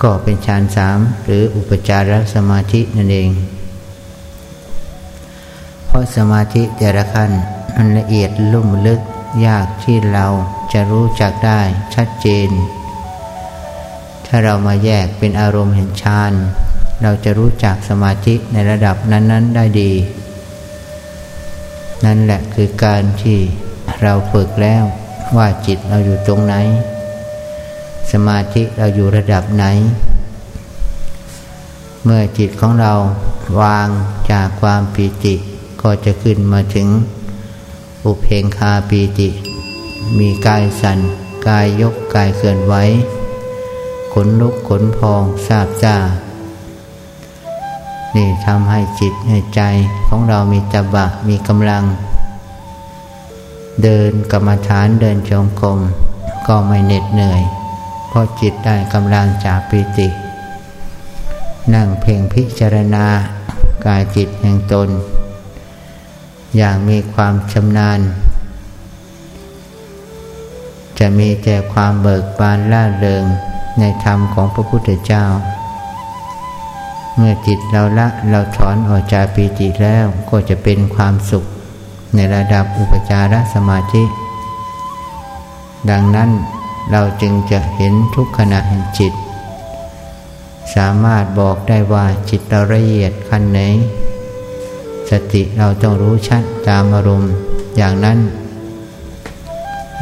[0.00, 3.30] ก็เป็นฌานสามหรืออุปจารสมาธินั่นเอง
[5.86, 7.30] เพราะสมาธิแต่ละขั้น
[7.74, 9.00] มันละเอียดลุ่มลึก
[9.46, 10.26] ยากที่เรา
[10.72, 11.60] จะรู้จักได้
[11.94, 12.50] ชัดเจน
[14.26, 16.32] ถ้าเรามาแยกเป็นอารมณ์เห็นฌาน
[17.02, 19.92] เราจะรู้จักสมาธิในระดับนั้น ๆ ได้ดี
[22.04, 23.38] นั่นแหละคือการที่
[24.02, 24.84] เราฝึกแล้ว
[25.36, 26.54] ว่าจิตเราอยู่ตรงไหน
[28.10, 29.64] สมาธิเราอยู่ระดับไหน
[32.04, 32.92] เมื่อจิตของเรา
[33.60, 33.88] วาง
[34.30, 35.34] จากความปีติ
[35.82, 36.88] ก็จะขึ้นมาถึง
[38.04, 39.28] อุเพงคาปีติ
[40.18, 40.98] มีกายสัน่น
[41.48, 42.74] กายยกกายเคลื่อนไหว
[44.12, 45.96] ขนลุกขนพองทราบจ้า
[48.14, 49.60] นี่ทำให้จิตให้ใจ
[50.08, 51.84] ของเรามีตบะมีกำลัง
[53.82, 55.78] เดินกรรมฐานเดินจงกรม
[56.48, 57.42] ก็ไม่เหน็ดเหนื่อย
[58.08, 60.08] เพราะจิตได้กำลังจากปิติ
[61.74, 63.06] นั่งเพ่งพิจารณา
[63.84, 64.88] กายจิตแห่งตน
[66.56, 68.00] อย่างมีความชำนาญ
[70.98, 73.24] จะมีแต่ความเบิกบานล่าเริง
[73.78, 75.24] ในธรรมของพระพุทธเจ้า
[77.16, 81.44] เมื่อจิตเราละเราถอนออกจากปีติแล้วก็จะเป็นความสุข
[82.14, 84.02] ในระดับอุปจารสมาธิ
[85.90, 86.30] ดังนั้น
[86.90, 89.12] เราจึงจะเห็นทุกขณะแห่งจิต
[90.74, 93.60] สามารถบอกได้ว่าจิตเราละเอียดขั้นไหน
[95.10, 97.32] สติเราต้องรู้ชัดตามอารมณ์
[97.76, 98.18] อย่างนั้น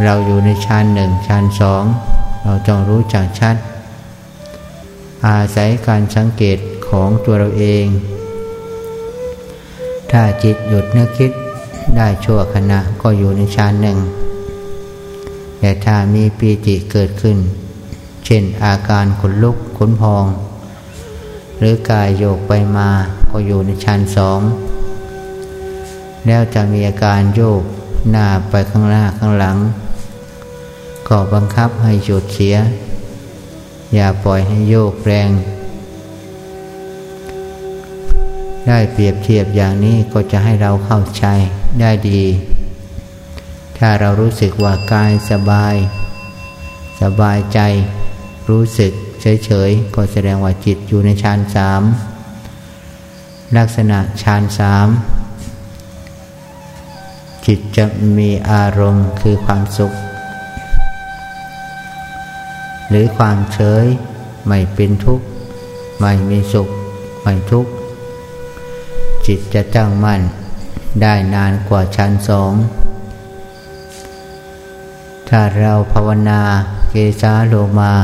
[0.04, 1.84] เราอยู่ในฌานหนึ่งฌานสอง
[2.42, 3.56] เราต้องรู้จักชัด
[5.26, 7.86] อาศัยการสังเกตของตัวเราเอง
[10.10, 11.32] ถ้าจิตหยุดนึกคิด
[11.96, 13.98] ได้ชั่วขณะก็อยู่ในฌานหนึ่ง
[15.58, 17.38] แต่ถ้ามีปีติเกิดขึ้น
[18.24, 20.24] เช่นอาการขนลุกขนพอง
[21.58, 22.88] หรือกายโยกไปมา
[23.30, 24.40] ก็อยู่ในฌานสอง
[26.26, 27.62] แล้วจะมีอาการโยก
[28.10, 29.56] หน้าไปข้างหน้าข้างหลัง
[31.08, 32.56] ก็บังคับให้หยุดเสีย
[33.94, 35.30] อย่าปล่อยให้โยกแรง
[38.66, 41.26] ได้เปรียบเทียบอย่างนี้ก็จะให้เราเข้าใจ
[41.80, 42.22] ได้ดี
[43.78, 45.76] ถ้าเรารู้สึกว่ากายสบาย
[47.02, 47.60] สบายใจ
[48.50, 51.82] รู้สึกเฉยๆ ก็แสดงว่าจิตอยู่ในฌานสาม
[53.56, 54.88] ลักษณะฌานสาม
[57.46, 57.84] จิตจะ
[58.18, 59.92] มีอารมณ์คือความสุข
[62.88, 63.84] หรือความเฉย
[64.46, 65.26] ไม่เป็นทุกข์
[66.00, 66.68] ไม่มีสุข
[67.22, 67.70] ไม่ทุกข์
[69.26, 70.20] จิตจะตั้งมั่น
[71.02, 72.52] ได้นานกว่าชั้นสอง
[75.28, 76.42] ถ้าเราภาวนา
[76.90, 77.94] เกสาโลมา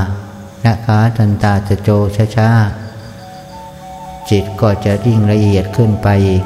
[0.67, 1.91] นะคะทันตาจะโจ
[2.37, 6.45] ช้าๆจิตก็จะยิ่งละเอียดขึ้นไปอีก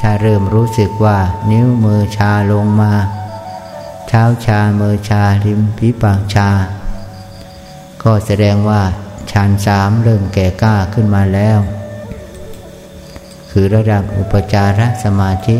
[0.00, 1.18] ถ้าเริ่มรู้สึกว่า
[1.50, 2.92] นิ้วมือชาลงมา
[4.08, 6.50] เท้าชามือชาริมฝีปากชา
[8.02, 8.82] ก็แสดงว่า
[9.30, 11.58] ฌานสามเริ่มแก่กล้าขึ้นมาแล้ว
[13.50, 15.56] คือระดับอุปจารสมาธิ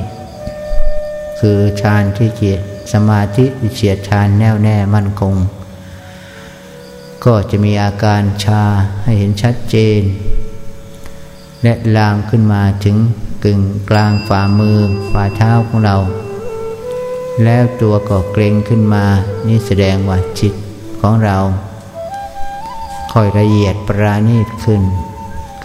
[1.40, 2.56] คือฌานที่เกีย
[2.92, 5.34] สมาธิเฉียดฌานแน่วแน่มั่นคง
[7.24, 8.62] ก็จะมีอาการชา
[9.02, 10.00] ให้เห็นชัดเจน
[11.62, 12.96] และลามขึ้นมาถึง
[13.44, 13.60] กึ่ง
[13.90, 14.78] กลางฝ่ามือ
[15.10, 15.96] ฝ่าเท้าของเรา
[17.44, 19.04] แล้วตัวก็เกรงขึ้นมา
[19.46, 20.54] นี่แสดงว่าจิต
[21.00, 21.38] ของเรา
[23.12, 24.82] ค่อยละเอียดปราณีตขึ้น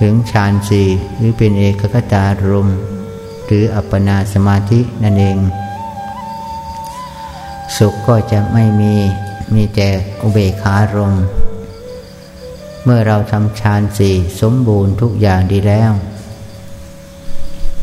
[0.07, 0.87] ถึงฌานสี่
[1.17, 2.69] หรือเป็นเอกคตารม
[3.45, 5.37] หรืออัปปนาสมาธินั่นเอง
[7.77, 8.95] สุขก็จะไม่มี
[9.53, 9.89] มีแต่
[10.21, 11.13] อุเบกขารม
[12.83, 15.91] เมื่อเราทำฌานสี่สมบูรณ์ทุกอย่างดีแล้ว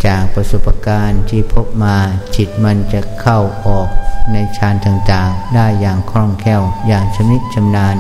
[0.07, 1.97] จากประสบการณ์ที่พบมา
[2.37, 3.89] จิตมันจะเข้าออก
[4.33, 7.99] ในฌานต่างๆ ได้อย่างคล่องแคล่วอย่างชำนิชำนาญ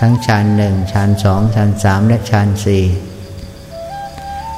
[0.00, 2.84] ทั้งฌานหนึ่งฌานสองฌานสามและฌานสี่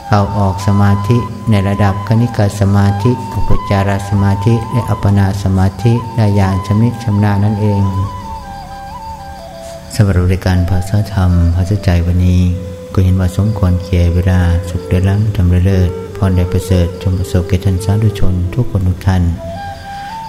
[0.07, 1.17] เข้าออกสมาธิ
[1.51, 7.83] ในระดับคณิกาสมาธิอุปจารสมาธิและอัปปนาสมาธิได้อย่างชำนิชำนาญนั่นเอง
[9.95, 12.41] สำหรับรายการภาษาธรรมภาษาใจวันนี้
[12.93, 19.23] ก็เห็นว่าสมควรเกียเวลา สุขเดล้ำทำเลิศพรได้ประเสริฐจงประสบแก่ท่านสาธุชน ทุกคนทุกท่าน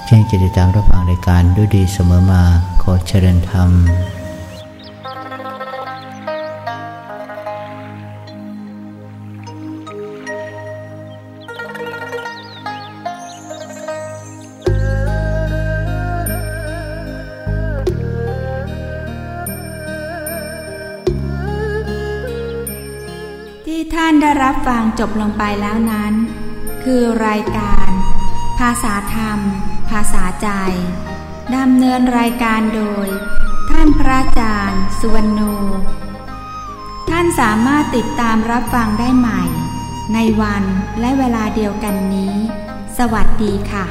[0.07, 2.41] ที่จะติดตามรับฟังรายการด้วยดีเสมอมา
[2.81, 3.69] ขอเจริญธรรม
[24.99, 26.13] จบลงไปแล้วนั้น
[26.83, 27.89] คือรายการ
[28.59, 29.39] ภาษาธรรม
[29.89, 30.49] ภาษาใจ
[31.55, 33.07] ดำเนินรายการโดย
[33.69, 35.41] ท่านพระอาจารย์สุวรรณโน
[37.09, 39.41] ท่านสามารถติดตามรับฟังได้ใหม่
[40.13, 40.63] ในวัน
[40.99, 42.35] และเวลาเดียวกันนี้
[42.97, 43.85] สวัสดีค่ะ